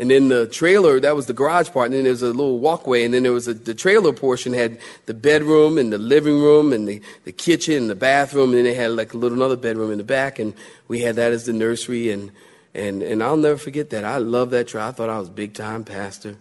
And 0.00 0.10
then 0.10 0.28
the 0.28 0.46
trailer, 0.46 0.98
that 0.98 1.14
was 1.14 1.26
the 1.26 1.34
garage 1.34 1.68
part. 1.72 1.88
And 1.88 1.94
then 1.94 2.04
there 2.04 2.12
was 2.12 2.22
a 2.22 2.28
little 2.28 2.58
walkway. 2.58 3.04
And 3.04 3.12
then 3.12 3.22
there 3.22 3.32
was 3.32 3.46
a, 3.46 3.52
the 3.52 3.74
trailer 3.74 4.14
portion 4.14 4.54
had 4.54 4.78
the 5.04 5.12
bedroom 5.12 5.76
and 5.76 5.92
the 5.92 5.98
living 5.98 6.40
room 6.40 6.72
and 6.72 6.88
the, 6.88 7.02
the 7.24 7.32
kitchen 7.32 7.74
and 7.74 7.90
the 7.90 7.94
bathroom. 7.94 8.48
And 8.48 8.54
then 8.54 8.64
they 8.64 8.72
had 8.72 8.92
like 8.92 9.12
a 9.12 9.18
little 9.18 9.36
another 9.36 9.56
bedroom 9.56 9.92
in 9.92 9.98
the 9.98 10.04
back. 10.04 10.38
And 10.38 10.54
we 10.88 11.00
had 11.00 11.16
that 11.16 11.32
as 11.32 11.44
the 11.44 11.52
nursery. 11.52 12.10
And, 12.10 12.32
and, 12.72 13.02
and 13.02 13.22
I'll 13.22 13.36
never 13.36 13.58
forget 13.58 13.90
that. 13.90 14.04
I 14.04 14.16
love 14.16 14.48
that 14.50 14.68
trailer. 14.68 14.88
I 14.88 14.92
thought 14.92 15.10
I 15.10 15.18
was 15.18 15.28
big 15.28 15.52
time 15.52 15.84
pastor. 15.84 16.38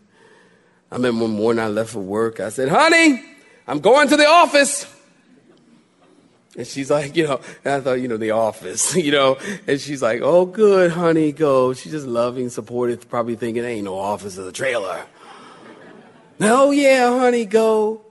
I 0.90 0.96
remember 0.96 1.24
one 1.24 1.32
morning 1.32 1.62
I 1.62 1.68
left 1.68 1.90
for 1.90 2.00
work. 2.00 2.40
I 2.40 2.48
said, 2.48 2.70
honey, 2.70 3.22
I'm 3.68 3.82
going 3.82 4.08
to 4.08 4.16
the 4.16 4.26
office. 4.26 4.86
And 6.60 6.68
she's 6.68 6.92
like, 6.92 7.16
you 7.16 7.26
know, 7.26 7.40
and 7.64 7.76
I 7.76 7.80
thought, 7.80 8.02
you 8.02 8.10
know, 8.10 8.18
the 8.18 8.32
office, 8.32 8.94
you 8.98 9.14
know, 9.14 9.38
and 9.66 9.80
she's 9.80 10.02
like, 10.02 10.20
oh, 10.22 10.46
good, 10.46 10.92
honey, 10.92 11.32
go. 11.32 11.72
She's 11.72 11.94
just 11.94 12.06
loving, 12.06 12.50
supportive, 12.50 13.10
probably 13.10 13.38
thinking, 13.38 13.64
ain't 13.64 13.86
no 13.86 13.98
office 13.98 14.38
of 14.38 14.44
the 14.44 14.52
trailer. 14.52 15.06
no, 16.38 16.72
yeah, 16.72 17.18
honey, 17.18 17.46
go. 17.46 18.02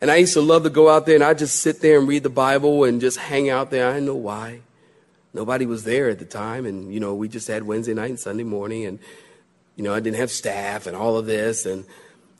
And 0.00 0.10
I 0.10 0.16
used 0.16 0.32
to 0.32 0.40
love 0.40 0.64
to 0.64 0.70
go 0.70 0.90
out 0.90 1.06
there 1.06 1.14
and 1.14 1.22
I'd 1.22 1.38
just 1.38 1.60
sit 1.60 1.80
there 1.80 2.00
and 2.00 2.08
read 2.08 2.24
the 2.24 2.28
Bible 2.28 2.82
and 2.82 3.00
just 3.00 3.18
hang 3.18 3.50
out 3.50 3.70
there. 3.70 3.88
I 3.88 3.92
didn't 3.92 4.06
know 4.06 4.16
why. 4.16 4.62
Nobody 5.32 5.64
was 5.64 5.84
there 5.84 6.08
at 6.08 6.18
the 6.18 6.24
time. 6.24 6.66
And, 6.66 6.92
you 6.92 6.98
know, 6.98 7.14
we 7.14 7.28
just 7.28 7.46
had 7.46 7.62
Wednesday 7.62 7.94
night 7.94 8.10
and 8.10 8.18
Sunday 8.18 8.42
morning. 8.42 8.84
And, 8.84 8.98
you 9.76 9.84
know, 9.84 9.94
I 9.94 10.00
didn't 10.00 10.16
have 10.16 10.32
staff 10.32 10.88
and 10.88 10.96
all 10.96 11.16
of 11.16 11.26
this. 11.26 11.64
And, 11.64 11.84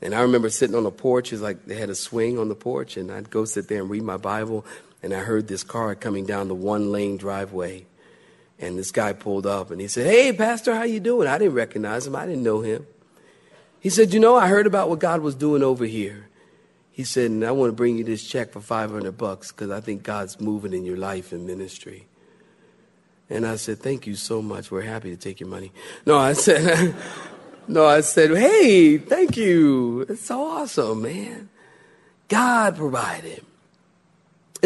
and 0.02 0.12
I 0.12 0.22
remember 0.22 0.50
sitting 0.50 0.74
on 0.74 0.82
the 0.82 0.90
porch. 0.90 1.32
It's 1.32 1.40
like 1.40 1.66
they 1.66 1.76
had 1.76 1.88
a 1.88 1.94
swing 1.94 2.36
on 2.36 2.48
the 2.48 2.56
porch. 2.56 2.96
And 2.96 3.12
I'd 3.12 3.30
go 3.30 3.44
sit 3.44 3.68
there 3.68 3.80
and 3.80 3.88
read 3.88 4.02
my 4.02 4.16
Bible 4.16 4.66
and 5.06 5.14
I 5.14 5.20
heard 5.20 5.46
this 5.46 5.62
car 5.62 5.94
coming 5.94 6.26
down 6.26 6.48
the 6.48 6.54
one 6.56 6.90
lane 6.90 7.16
driveway. 7.16 7.86
And 8.58 8.76
this 8.76 8.90
guy 8.90 9.12
pulled 9.12 9.46
up 9.46 9.70
and 9.70 9.80
he 9.80 9.86
said, 9.86 10.04
Hey, 10.04 10.32
Pastor, 10.32 10.74
how 10.74 10.82
you 10.82 10.98
doing? 10.98 11.28
I 11.28 11.38
didn't 11.38 11.54
recognize 11.54 12.08
him. 12.08 12.16
I 12.16 12.26
didn't 12.26 12.42
know 12.42 12.60
him. 12.62 12.88
He 13.78 13.88
said, 13.88 14.12
You 14.12 14.18
know, 14.18 14.34
I 14.34 14.48
heard 14.48 14.66
about 14.66 14.88
what 14.90 14.98
God 14.98 15.20
was 15.20 15.36
doing 15.36 15.62
over 15.62 15.84
here. 15.84 16.28
He 16.90 17.04
said, 17.04 17.30
And 17.30 17.44
I 17.44 17.52
want 17.52 17.68
to 17.68 17.72
bring 17.72 17.98
you 17.98 18.02
this 18.02 18.26
check 18.26 18.50
for 18.50 18.60
500 18.60 19.16
bucks 19.16 19.52
because 19.52 19.70
I 19.70 19.80
think 19.80 20.02
God's 20.02 20.40
moving 20.40 20.72
in 20.72 20.84
your 20.84 20.96
life 20.96 21.30
and 21.30 21.46
ministry. 21.46 22.08
And 23.30 23.46
I 23.46 23.54
said, 23.54 23.78
Thank 23.78 24.08
you 24.08 24.16
so 24.16 24.42
much. 24.42 24.72
We're 24.72 24.82
happy 24.82 25.10
to 25.10 25.16
take 25.16 25.38
your 25.38 25.48
money. 25.48 25.70
No, 26.04 26.18
I 26.18 26.32
said, 26.32 26.96
No, 27.68 27.86
I 27.86 28.00
said, 28.00 28.36
Hey, 28.36 28.98
thank 28.98 29.36
you. 29.36 30.00
It's 30.08 30.22
so 30.22 30.42
awesome, 30.42 31.02
man. 31.02 31.48
God 32.26 32.74
provided. 32.74 33.44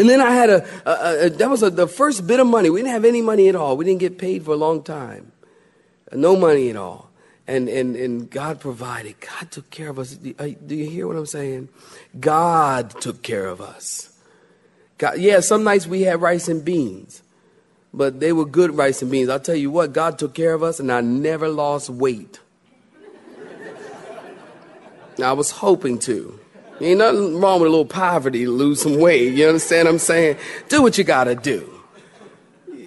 And 0.01 0.09
then 0.09 0.19
I 0.19 0.31
had 0.31 0.49
a, 0.49 0.65
a, 0.83 1.25
a 1.27 1.29
that 1.29 1.47
was 1.47 1.61
a, 1.61 1.69
the 1.69 1.87
first 1.87 2.25
bit 2.25 2.39
of 2.39 2.47
money. 2.47 2.71
We 2.71 2.79
didn't 2.79 2.93
have 2.93 3.05
any 3.05 3.21
money 3.21 3.49
at 3.49 3.55
all. 3.55 3.77
We 3.77 3.85
didn't 3.85 3.99
get 3.99 4.17
paid 4.17 4.43
for 4.43 4.49
a 4.49 4.57
long 4.57 4.81
time. 4.81 5.31
No 6.11 6.35
money 6.35 6.71
at 6.71 6.75
all. 6.75 7.11
And, 7.45 7.69
and, 7.69 7.95
and 7.95 8.27
God 8.27 8.59
provided. 8.59 9.17
God 9.19 9.51
took 9.51 9.69
care 9.69 9.89
of 9.89 9.99
us. 9.99 10.15
Do 10.15 10.29
you 10.29 10.87
uh, 10.87 10.89
hear 10.89 11.07
what 11.07 11.17
I'm 11.17 11.27
saying? 11.27 11.69
God 12.19 12.99
took 12.99 13.21
care 13.21 13.45
of 13.45 13.61
us. 13.61 14.11
God, 14.97 15.19
yeah, 15.19 15.39
some 15.39 15.63
nights 15.63 15.85
we 15.85 16.01
had 16.01 16.19
rice 16.19 16.47
and 16.47 16.65
beans, 16.65 17.21
but 17.93 18.19
they 18.19 18.33
were 18.33 18.45
good 18.45 18.75
rice 18.75 19.03
and 19.03 19.11
beans. 19.11 19.29
I'll 19.29 19.39
tell 19.39 19.53
you 19.53 19.69
what, 19.69 19.93
God 19.93 20.17
took 20.17 20.33
care 20.33 20.55
of 20.55 20.63
us, 20.63 20.79
and 20.79 20.91
I 20.91 21.01
never 21.01 21.47
lost 21.47 21.91
weight. 21.91 22.39
I 25.23 25.33
was 25.33 25.51
hoping 25.51 25.99
to. 25.99 26.39
Ain't 26.83 26.99
nothing 26.99 27.39
wrong 27.39 27.59
with 27.59 27.67
a 27.67 27.69
little 27.69 27.85
poverty 27.85 28.45
to 28.45 28.51
lose 28.51 28.81
some 28.81 28.99
weight. 28.99 29.33
You 29.33 29.47
understand 29.47 29.87
what 29.87 29.93
I'm 29.93 29.99
saying? 29.99 30.37
Do 30.69 30.81
what 30.81 30.97
you 30.97 31.03
gotta 31.03 31.35
do. 31.35 31.69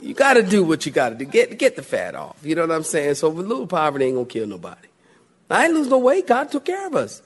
You 0.02 0.14
gotta 0.14 0.42
do 0.42 0.64
what 0.64 0.85
you 0.85 0.92
gotta 0.92 1.14
do. 1.14 1.24
Get 1.24 1.59
get 1.59 1.76
the 1.76 1.83
fat 1.83 2.14
off. 2.14 2.37
You 2.42 2.54
know 2.54 2.66
what 2.66 2.74
I'm 2.74 2.83
saying? 2.83 3.14
So 3.14 3.28
a 3.28 3.30
little 3.30 3.66
poverty 3.66 4.07
ain't 4.07 4.16
gonna 4.16 4.26
kill 4.26 4.46
nobody. 4.46 4.88
I 5.50 5.66
ain't 5.66 5.74
lose 5.74 5.88
no 5.88 5.98
weight. 5.98 6.26
God 6.26 6.50
took 6.50 6.64
care 6.64 6.87
of 6.87 6.94
us. 6.94 7.22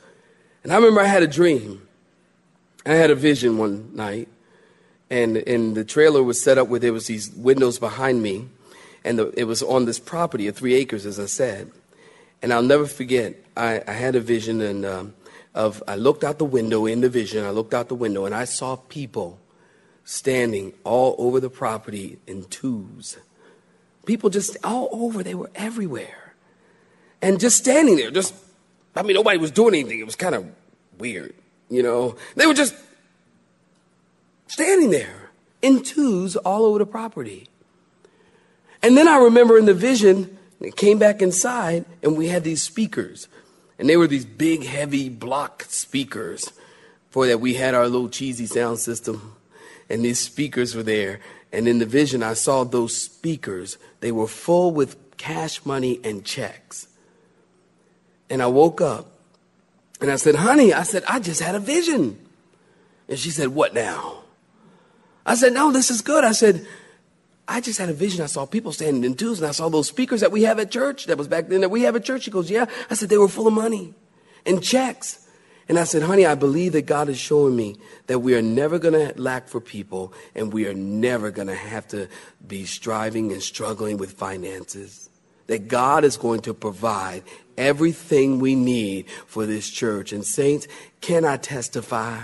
And 0.62 0.72
I 0.72 0.76
remember 0.76 1.00
I 1.00 1.06
had 1.06 1.22
a 1.22 1.26
dream. 1.26 1.82
I 2.84 2.94
had 2.94 3.10
a 3.10 3.14
vision 3.14 3.58
one 3.58 3.94
night, 3.94 4.28
and 5.10 5.36
and 5.36 5.76
the 5.76 5.84
trailer 5.84 6.22
was 6.22 6.40
set 6.42 6.58
up 6.58 6.68
where 6.68 6.80
there 6.80 6.92
was 6.92 7.06
these 7.06 7.30
windows 7.30 7.78
behind 7.78 8.22
me, 8.22 8.48
and 9.04 9.18
the, 9.18 9.32
it 9.38 9.44
was 9.44 9.62
on 9.62 9.84
this 9.84 9.98
property 9.98 10.46
of 10.46 10.56
three 10.56 10.74
acres, 10.74 11.06
as 11.06 11.18
I 11.18 11.26
said. 11.26 11.70
And 12.40 12.52
I'll 12.52 12.62
never 12.62 12.86
forget. 12.86 13.34
I, 13.56 13.82
I 13.86 13.92
had 13.92 14.14
a 14.14 14.20
vision, 14.20 14.60
and 14.60 14.86
um, 14.86 15.14
of 15.54 15.82
I 15.88 15.96
looked 15.96 16.24
out 16.24 16.38
the 16.38 16.44
window 16.44 16.86
in 16.86 17.00
the 17.00 17.08
vision. 17.08 17.44
I 17.44 17.50
looked 17.50 17.74
out 17.74 17.88
the 17.88 17.94
window 17.94 18.24
and 18.24 18.34
I 18.34 18.44
saw 18.44 18.76
people 18.76 19.38
standing 20.04 20.72
all 20.84 21.14
over 21.18 21.40
the 21.40 21.50
property 21.50 22.18
in 22.26 22.44
twos. 22.44 23.18
People 24.06 24.30
just 24.30 24.56
all 24.64 24.88
over. 24.92 25.22
They 25.22 25.34
were 25.34 25.50
everywhere, 25.54 26.34
and 27.20 27.38
just 27.38 27.58
standing 27.58 27.96
there. 27.96 28.10
Just 28.10 28.34
I 28.96 29.02
mean, 29.02 29.14
nobody 29.14 29.38
was 29.38 29.50
doing 29.50 29.74
anything. 29.74 29.98
It 29.98 30.06
was 30.06 30.16
kind 30.16 30.34
of 30.34 30.46
weird, 30.98 31.34
you 31.68 31.82
know. 31.82 32.16
They 32.34 32.46
were 32.46 32.54
just 32.54 32.74
standing 34.46 34.90
there 34.90 35.30
in 35.60 35.82
twos 35.82 36.36
all 36.36 36.64
over 36.64 36.78
the 36.78 36.86
property. 36.86 37.48
And 38.82 38.96
then 38.96 39.08
I 39.08 39.18
remember 39.18 39.58
in 39.58 39.66
the 39.66 39.74
vision, 39.74 40.38
it 40.60 40.76
came 40.76 40.98
back 40.98 41.20
inside, 41.20 41.84
and 42.02 42.16
we 42.16 42.28
had 42.28 42.44
these 42.44 42.62
speakers. 42.62 43.28
And 43.78 43.88
they 43.88 43.96
were 43.96 44.06
these 44.06 44.24
big, 44.24 44.64
heavy 44.64 45.08
block 45.08 45.64
speakers 45.68 46.52
for 47.10 47.26
that 47.26 47.40
we 47.40 47.54
had 47.54 47.74
our 47.74 47.88
little 47.88 48.08
cheesy 48.08 48.46
sound 48.46 48.78
system. 48.78 49.36
And 49.88 50.04
these 50.04 50.18
speakers 50.18 50.74
were 50.74 50.82
there. 50.82 51.20
And 51.52 51.66
in 51.66 51.78
the 51.78 51.86
vision, 51.86 52.22
I 52.22 52.34
saw 52.34 52.64
those 52.64 52.96
speakers. 52.96 53.78
They 54.00 54.12
were 54.12 54.28
full 54.28 54.72
with 54.72 55.16
cash 55.16 55.64
money 55.64 56.00
and 56.04 56.24
checks. 56.24 56.88
And 58.28 58.42
I 58.42 58.46
woke 58.46 58.80
up 58.80 59.06
and 60.00 60.10
I 60.10 60.16
said, 60.16 60.34
honey, 60.34 60.72
I 60.72 60.82
said, 60.82 61.04
I 61.08 61.20
just 61.20 61.40
had 61.40 61.54
a 61.54 61.60
vision. 61.60 62.18
And 63.08 63.18
she 63.18 63.30
said, 63.30 63.48
what 63.48 63.74
now? 63.74 64.22
I 65.24 65.34
said, 65.34 65.52
no, 65.52 65.72
this 65.72 65.90
is 65.90 66.02
good. 66.02 66.24
I 66.24 66.32
said, 66.32 66.66
I 67.48 67.62
just 67.62 67.78
had 67.78 67.88
a 67.88 67.94
vision. 67.94 68.22
I 68.22 68.26
saw 68.26 68.44
people 68.44 68.72
standing 68.72 69.04
in 69.04 69.14
twos, 69.14 69.40
and 69.40 69.48
I 69.48 69.52
saw 69.52 69.70
those 69.70 69.88
speakers 69.88 70.20
that 70.20 70.30
we 70.30 70.42
have 70.42 70.58
at 70.58 70.70
church. 70.70 71.06
That 71.06 71.16
was 71.16 71.28
back 71.28 71.48
then 71.48 71.62
that 71.62 71.70
we 71.70 71.82
have 71.82 71.96
at 71.96 72.04
church. 72.04 72.22
She 72.24 72.30
goes, 72.30 72.50
Yeah. 72.50 72.66
I 72.90 72.94
said, 72.94 73.08
They 73.08 73.16
were 73.16 73.28
full 73.28 73.46
of 73.46 73.54
money 73.54 73.94
and 74.44 74.62
checks. 74.62 75.26
And 75.66 75.78
I 75.78 75.84
said, 75.84 76.02
Honey, 76.02 76.26
I 76.26 76.34
believe 76.34 76.72
that 76.72 76.86
God 76.86 77.08
is 77.08 77.18
showing 77.18 77.56
me 77.56 77.76
that 78.06 78.18
we 78.20 78.34
are 78.34 78.42
never 78.42 78.78
going 78.78 78.94
to 78.94 79.20
lack 79.20 79.48
for 79.48 79.60
people, 79.60 80.12
and 80.34 80.52
we 80.52 80.66
are 80.66 80.74
never 80.74 81.30
going 81.30 81.48
to 81.48 81.54
have 81.54 81.88
to 81.88 82.08
be 82.46 82.66
striving 82.66 83.32
and 83.32 83.42
struggling 83.42 83.96
with 83.96 84.12
finances. 84.12 85.08
That 85.46 85.68
God 85.68 86.04
is 86.04 86.18
going 86.18 86.40
to 86.42 86.52
provide 86.52 87.22
everything 87.56 88.38
we 88.38 88.54
need 88.54 89.08
for 89.26 89.46
this 89.46 89.70
church. 89.70 90.12
And, 90.12 90.24
saints, 90.24 90.68
can 91.00 91.24
I 91.24 91.38
testify? 91.38 92.20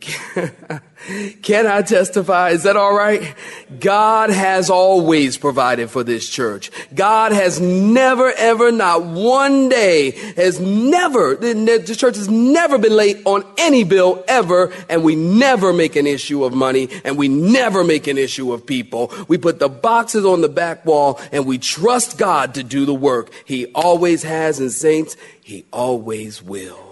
Can 1.42 1.66
I 1.66 1.82
testify? 1.82 2.50
Is 2.50 2.64
that 2.64 2.76
all 2.76 2.94
right? 2.94 3.34
God 3.78 4.30
has 4.30 4.70
always 4.70 5.36
provided 5.36 5.90
for 5.90 6.04
this 6.04 6.28
church. 6.28 6.70
God 6.94 7.32
has 7.32 7.60
never, 7.60 8.30
ever, 8.32 8.70
not 8.70 9.04
one 9.04 9.68
day, 9.68 10.10
has 10.36 10.60
never, 10.60 11.34
the 11.36 11.94
church 11.96 12.16
has 12.16 12.28
never 12.28 12.78
been 12.78 12.94
late 12.94 13.22
on 13.24 13.44
any 13.58 13.84
bill 13.84 14.24
ever, 14.28 14.72
and 14.88 15.02
we 15.02 15.16
never 15.16 15.72
make 15.72 15.96
an 15.96 16.06
issue 16.06 16.44
of 16.44 16.52
money, 16.52 16.88
and 17.04 17.16
we 17.16 17.28
never 17.28 17.82
make 17.82 18.06
an 18.06 18.18
issue 18.18 18.52
of 18.52 18.66
people. 18.66 19.12
We 19.26 19.38
put 19.38 19.58
the 19.58 19.68
boxes 19.68 20.24
on 20.24 20.42
the 20.42 20.48
back 20.48 20.84
wall, 20.84 21.20
and 21.32 21.46
we 21.46 21.58
trust 21.58 22.18
God 22.18 22.54
to 22.54 22.62
do 22.62 22.84
the 22.84 22.94
work. 22.94 23.30
He 23.44 23.66
always 23.72 24.22
has, 24.22 24.60
and 24.60 24.70
saints, 24.70 25.16
He 25.42 25.64
always 25.72 26.42
will. 26.42 26.90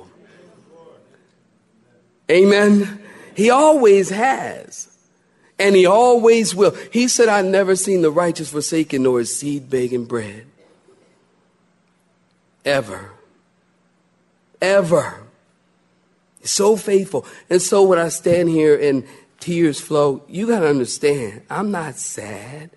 Amen. 2.31 2.98
He 3.39 3.51
always 3.51 4.11
has. 4.11 4.89
And 5.61 5.77
he 5.77 5.87
always 5.87 6.57
will. 6.57 6.73
He 6.93 7.07
said, 7.07 7.29
I've 7.29 7.45
never 7.45 7.77
seen 7.77 8.03
the 8.03 8.11
righteous 8.11 8.51
forsaken 8.51 9.05
nor 9.05 9.21
his 9.21 9.39
seed 9.39 9.71
begging 9.71 10.07
bread. 10.07 10.45
Ever. 12.65 13.13
Ever. 14.61 15.23
He's 16.41 16.51
so 16.51 16.75
faithful. 16.77 17.25
And 17.49 17.63
so 17.63 17.85
when 17.85 18.01
I 18.01 18.09
stand 18.09 18.49
here 18.49 18.77
and 18.77 19.07
tears 19.39 19.81
flow, 19.81 20.25
you 20.27 20.49
got 20.49 20.61
to 20.61 20.69
understand, 20.69 21.43
I'm 21.49 21.71
not 21.71 21.95
sad. 21.95 22.71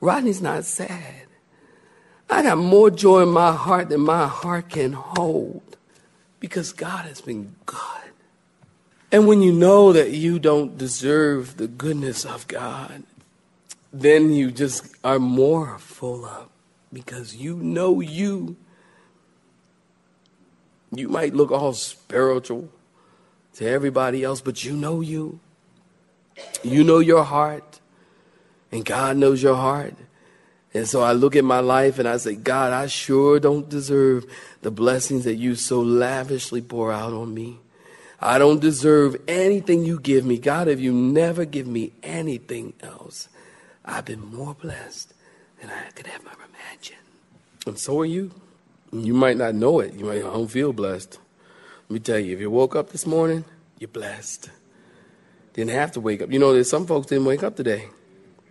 Rodney's 0.00 0.40
not 0.40 0.64
sad. 0.64 1.26
I 2.30 2.42
got 2.42 2.56
more 2.56 2.90
joy 2.90 3.20
in 3.20 3.28
my 3.28 3.52
heart 3.52 3.90
than 3.90 4.00
my 4.00 4.28
heart 4.28 4.70
can 4.70 4.94
hold 4.94 5.76
because 6.40 6.72
God 6.72 7.04
has 7.04 7.20
been 7.20 7.54
good. 7.66 8.07
And 9.10 9.26
when 9.26 9.40
you 9.40 9.52
know 9.52 9.92
that 9.92 10.10
you 10.10 10.38
don't 10.38 10.76
deserve 10.76 11.56
the 11.56 11.66
goodness 11.66 12.24
of 12.24 12.46
God, 12.46 13.04
then 13.92 14.32
you 14.32 14.50
just 14.50 14.94
are 15.02 15.18
more 15.18 15.78
full 15.78 16.26
up 16.26 16.50
because 16.92 17.34
you 17.34 17.56
know 17.56 18.00
you. 18.00 18.56
You 20.92 21.08
might 21.08 21.34
look 21.34 21.50
all 21.50 21.72
spiritual 21.72 22.68
to 23.54 23.66
everybody 23.66 24.24
else, 24.24 24.40
but 24.40 24.64
you 24.64 24.76
know 24.76 25.00
you. 25.00 25.40
You 26.62 26.84
know 26.84 26.98
your 26.98 27.24
heart, 27.24 27.80
and 28.70 28.84
God 28.84 29.16
knows 29.16 29.42
your 29.42 29.56
heart. 29.56 29.94
And 30.74 30.86
so 30.86 31.02
I 31.02 31.12
look 31.12 31.34
at 31.34 31.44
my 31.44 31.60
life 31.60 31.98
and 31.98 32.06
I 32.06 32.18
say, 32.18 32.36
God, 32.36 32.72
I 32.72 32.86
sure 32.86 33.40
don't 33.40 33.68
deserve 33.68 34.26
the 34.60 34.70
blessings 34.70 35.24
that 35.24 35.36
you 35.36 35.54
so 35.54 35.80
lavishly 35.80 36.60
pour 36.60 36.92
out 36.92 37.12
on 37.12 37.32
me. 37.32 37.58
I 38.20 38.38
don't 38.38 38.60
deserve 38.60 39.16
anything 39.28 39.84
you 39.84 40.00
give 40.00 40.24
me. 40.24 40.38
God, 40.38 40.66
if 40.68 40.80
you 40.80 40.92
never 40.92 41.44
give 41.44 41.66
me 41.66 41.92
anything 42.02 42.72
else, 42.80 43.28
I've 43.84 44.04
been 44.04 44.34
more 44.34 44.54
blessed 44.54 45.14
than 45.60 45.70
I 45.70 45.90
could 45.90 46.08
ever 46.08 46.30
imagine. 46.30 46.96
And 47.66 47.78
so 47.78 48.00
are 48.00 48.04
you. 48.04 48.32
You 48.92 49.14
might 49.14 49.36
not 49.36 49.54
know 49.54 49.80
it. 49.80 49.94
You 49.94 50.04
might 50.04 50.20
don't 50.20 50.48
feel 50.48 50.72
blessed. 50.72 51.18
Let 51.88 51.90
me 51.90 52.00
tell 52.00 52.18
you, 52.18 52.34
if 52.34 52.40
you 52.40 52.50
woke 52.50 52.74
up 52.74 52.90
this 52.90 53.06
morning, 53.06 53.44
you're 53.78 53.88
blessed. 53.88 54.50
Didn't 55.52 55.70
have 55.70 55.92
to 55.92 56.00
wake 56.00 56.22
up. 56.22 56.32
You 56.32 56.38
know, 56.38 56.52
there's 56.52 56.70
some 56.70 56.86
folks 56.86 57.06
didn't 57.06 57.24
wake 57.24 57.42
up 57.42 57.56
today. 57.56 57.88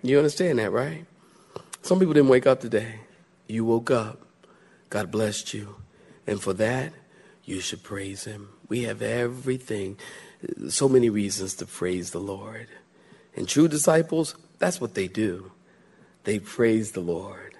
You 0.03 0.17
understand 0.17 0.59
that, 0.59 0.71
right? 0.71 1.05
Some 1.81 1.99
people 1.99 2.13
didn't 2.13 2.29
wake 2.29 2.47
up 2.47 2.59
today. 2.59 3.01
You 3.47 3.65
woke 3.65 3.91
up. 3.91 4.21
God 4.89 5.11
blessed 5.11 5.53
you. 5.53 5.75
And 6.25 6.41
for 6.41 6.53
that, 6.53 6.93
you 7.43 7.59
should 7.59 7.83
praise 7.83 8.25
Him. 8.25 8.49
We 8.69 8.83
have 8.83 9.01
everything, 9.01 9.97
so 10.69 10.89
many 10.89 11.09
reasons 11.09 11.55
to 11.55 11.65
praise 11.65 12.11
the 12.11 12.19
Lord. 12.19 12.67
And 13.35 13.47
true 13.47 13.67
disciples, 13.67 14.35
that's 14.59 14.81
what 14.81 14.93
they 14.93 15.07
do. 15.07 15.51
They 16.23 16.39
praise 16.39 16.91
the 16.91 17.01
Lord. 17.01 17.55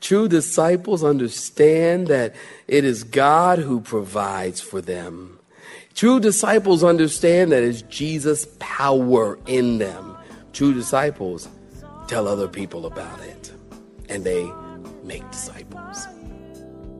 True 0.00 0.28
disciples 0.28 1.04
understand 1.04 2.06
that 2.08 2.34
it 2.66 2.84
is 2.84 3.04
God 3.04 3.58
who 3.58 3.80
provides 3.80 4.60
for 4.60 4.80
them. 4.80 5.38
True 5.94 6.20
disciples 6.20 6.82
understand 6.82 7.52
that 7.52 7.62
it's 7.62 7.82
Jesus' 7.82 8.46
power 8.58 9.38
in 9.46 9.78
them. 9.78 10.16
True 10.52 10.72
disciples 10.72 11.48
tell 12.08 12.26
other 12.26 12.48
people 12.48 12.86
about 12.86 13.20
it, 13.20 13.52
and 14.08 14.24
they 14.24 14.50
make 15.04 15.28
disciples. 15.30 16.06